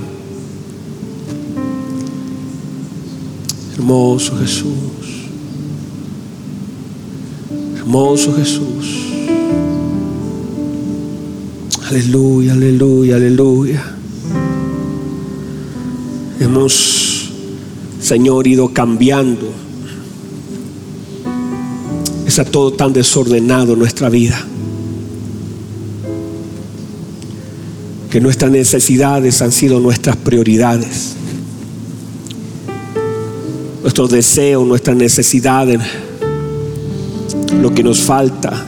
Hermoso 3.75 4.37
Jesús. 4.37 4.73
Hermoso 7.77 8.35
Jesús. 8.35 9.03
Aleluya, 11.89 12.53
aleluya, 12.53 13.15
aleluya. 13.15 13.83
Hemos, 16.39 17.29
Señor, 18.01 18.47
ido 18.47 18.73
cambiando. 18.73 19.63
Está 22.33 22.45
todo 22.45 22.73
tan 22.73 22.91
desordenado 22.93 23.73
en 23.73 23.79
nuestra 23.79 24.09
vida. 24.09 24.43
Que 28.09 28.19
nuestras 28.19 28.49
necesidades 28.49 29.39
han 29.43 29.51
sido 29.51 29.79
nuestras 29.79 30.15
prioridades 30.17 31.13
nuestros 33.83 34.09
deseos, 34.09 34.67
nuestras 34.67 34.97
necesidades, 34.97 35.79
lo 37.61 37.71
que 37.75 37.83
nos 37.83 37.99
falta. 37.99 38.65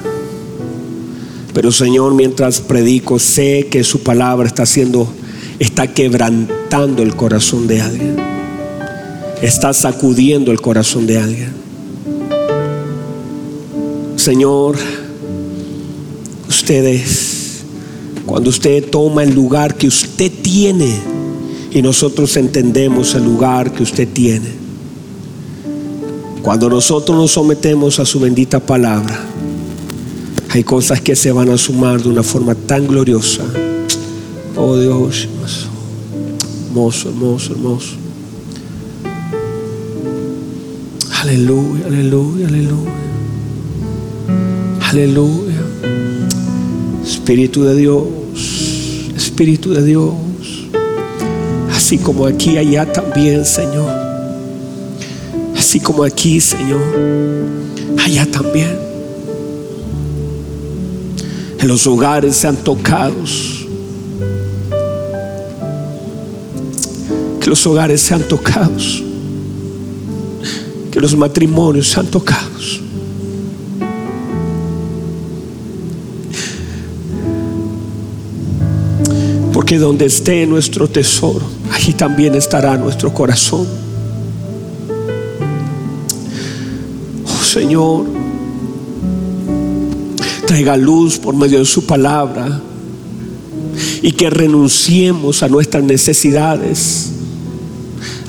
Pero 1.51 1.71
Señor, 1.71 2.13
mientras 2.13 2.61
predico, 2.61 3.17
sé 3.17 3.65
que 3.71 3.83
su 3.83 4.03
palabra 4.03 4.45
está 4.45 4.61
haciendo, 4.61 5.11
está 5.57 5.87
quebrantando 5.87 7.01
el 7.01 7.15
corazón 7.15 7.65
de 7.65 7.81
alguien. 7.81 8.17
Está 9.41 9.73
sacudiendo 9.73 10.51
el 10.51 10.61
corazón 10.61 11.07
de 11.07 11.17
alguien. 11.17 11.64
Señor, 14.25 14.75
ustedes, 16.49 17.61
cuando 18.25 18.49
usted 18.49 18.89
toma 18.89 19.21
el 19.21 19.35
lugar 19.35 19.75
que 19.75 19.85
usted 19.85 20.31
tiene 20.41 20.99
y 21.71 21.83
nosotros 21.83 22.35
entendemos 22.35 23.13
el 23.13 23.23
lugar 23.23 23.71
que 23.71 23.83
usted 23.83 24.07
tiene, 24.07 24.47
cuando 26.41 26.71
nosotros 26.71 27.15
nos 27.15 27.33
sometemos 27.33 27.99
a 27.99 28.05
su 28.07 28.19
bendita 28.19 28.59
palabra, 28.59 29.15
hay 30.49 30.63
cosas 30.63 31.01
que 31.01 31.15
se 31.15 31.31
van 31.31 31.51
a 31.51 31.57
sumar 31.59 32.01
de 32.01 32.09
una 32.09 32.23
forma 32.23 32.55
tan 32.55 32.87
gloriosa. 32.87 33.43
Oh 34.55 34.75
Dios, 34.75 35.27
hermoso, 36.69 37.09
hermoso, 37.09 37.53
hermoso. 37.53 37.95
Aleluya, 41.21 41.85
aleluya, 41.85 42.47
aleluya. 42.47 43.04
Aleluya. 44.89 45.61
Espíritu 47.03 47.63
de 47.63 47.75
Dios, 47.75 48.05
Espíritu 49.15 49.73
de 49.73 49.83
Dios. 49.83 50.13
Así 51.75 51.97
como 51.97 52.25
aquí, 52.25 52.57
allá 52.57 52.91
también, 52.91 53.45
Señor 53.45 54.05
así 55.75 55.79
como 55.79 56.05
aquí, 56.05 56.39
Señor, 56.39 56.79
allá 57.97 58.25
también. 58.31 58.77
En 61.59 61.67
los 61.67 61.85
hogares 61.85 62.35
sean 62.35 62.55
tocados. 62.55 63.65
Que 67.41 67.49
los 67.49 67.67
hogares 67.67 67.99
sean 67.99 68.21
tocados. 68.21 69.03
Que 70.91 71.01
los 71.01 71.13
matrimonios 71.17 71.87
sean 71.87 72.05
tocados. 72.05 72.79
Porque 79.65 79.79
donde 79.79 80.05
esté 80.05 80.45
nuestro 80.45 80.87
tesoro, 80.87 81.43
allí 81.71 81.93
también 81.93 82.35
estará 82.35 82.77
nuestro 82.77 83.11
corazón. 83.11 83.65
Señor, 87.43 88.05
traiga 90.45 90.77
luz 90.77 91.17
por 91.17 91.35
medio 91.35 91.57
de 91.57 91.65
su 91.65 91.83
palabra 91.83 92.61
y 94.03 94.11
que 94.11 94.29
renunciemos 94.29 95.41
a 95.41 95.47
nuestras 95.47 95.83
necesidades 95.83 97.09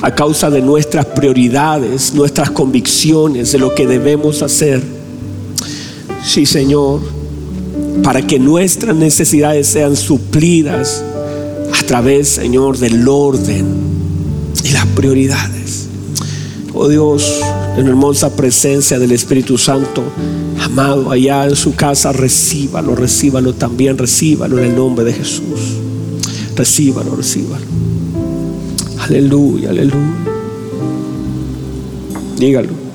a 0.01 0.14
causa 0.14 0.49
de 0.49 0.62
nuestras 0.62 1.05
prioridades, 1.05 2.14
nuestras 2.14 2.51
convicciones 2.51 3.53
de 3.53 3.59
lo 3.59 3.74
que 3.74 3.87
debemos 3.87 4.41
hacer. 4.41 4.82
Sí, 6.24 6.47
Señor, 6.47 7.03
para 8.03 8.26
que 8.26 8.39
nuestras 8.39 8.97
necesidades 8.97 9.66
sean 9.66 9.97
suplidas 9.97 11.05
través, 11.87 12.28
Señor, 12.28 12.78
del 12.78 13.07
orden 13.09 13.64
y 14.64 14.70
las 14.72 14.87
prioridades. 14.87 15.87
Oh 16.74 16.89
Dios, 16.89 17.41
en 17.78 17.87
hermosa 17.87 18.34
presencia 18.34 18.99
del 18.99 19.12
Espíritu 19.12 19.57
Santo. 19.57 20.03
Amado, 20.61 21.11
allá 21.11 21.47
en 21.47 21.57
su 21.57 21.74
casa, 21.74 22.12
recíbalo, 22.12 22.95
recíbalo 22.95 23.55
también, 23.55 23.97
recíbalo 23.97 24.59
en 24.59 24.64
el 24.66 24.76
nombre 24.76 25.05
de 25.05 25.12
Jesús. 25.12 25.78
Recíbalo, 26.57 27.16
recíbalo. 27.16 27.64
Aleluya, 28.99 29.70
aleluya. 29.70 30.14
Dígalo. 32.39 32.86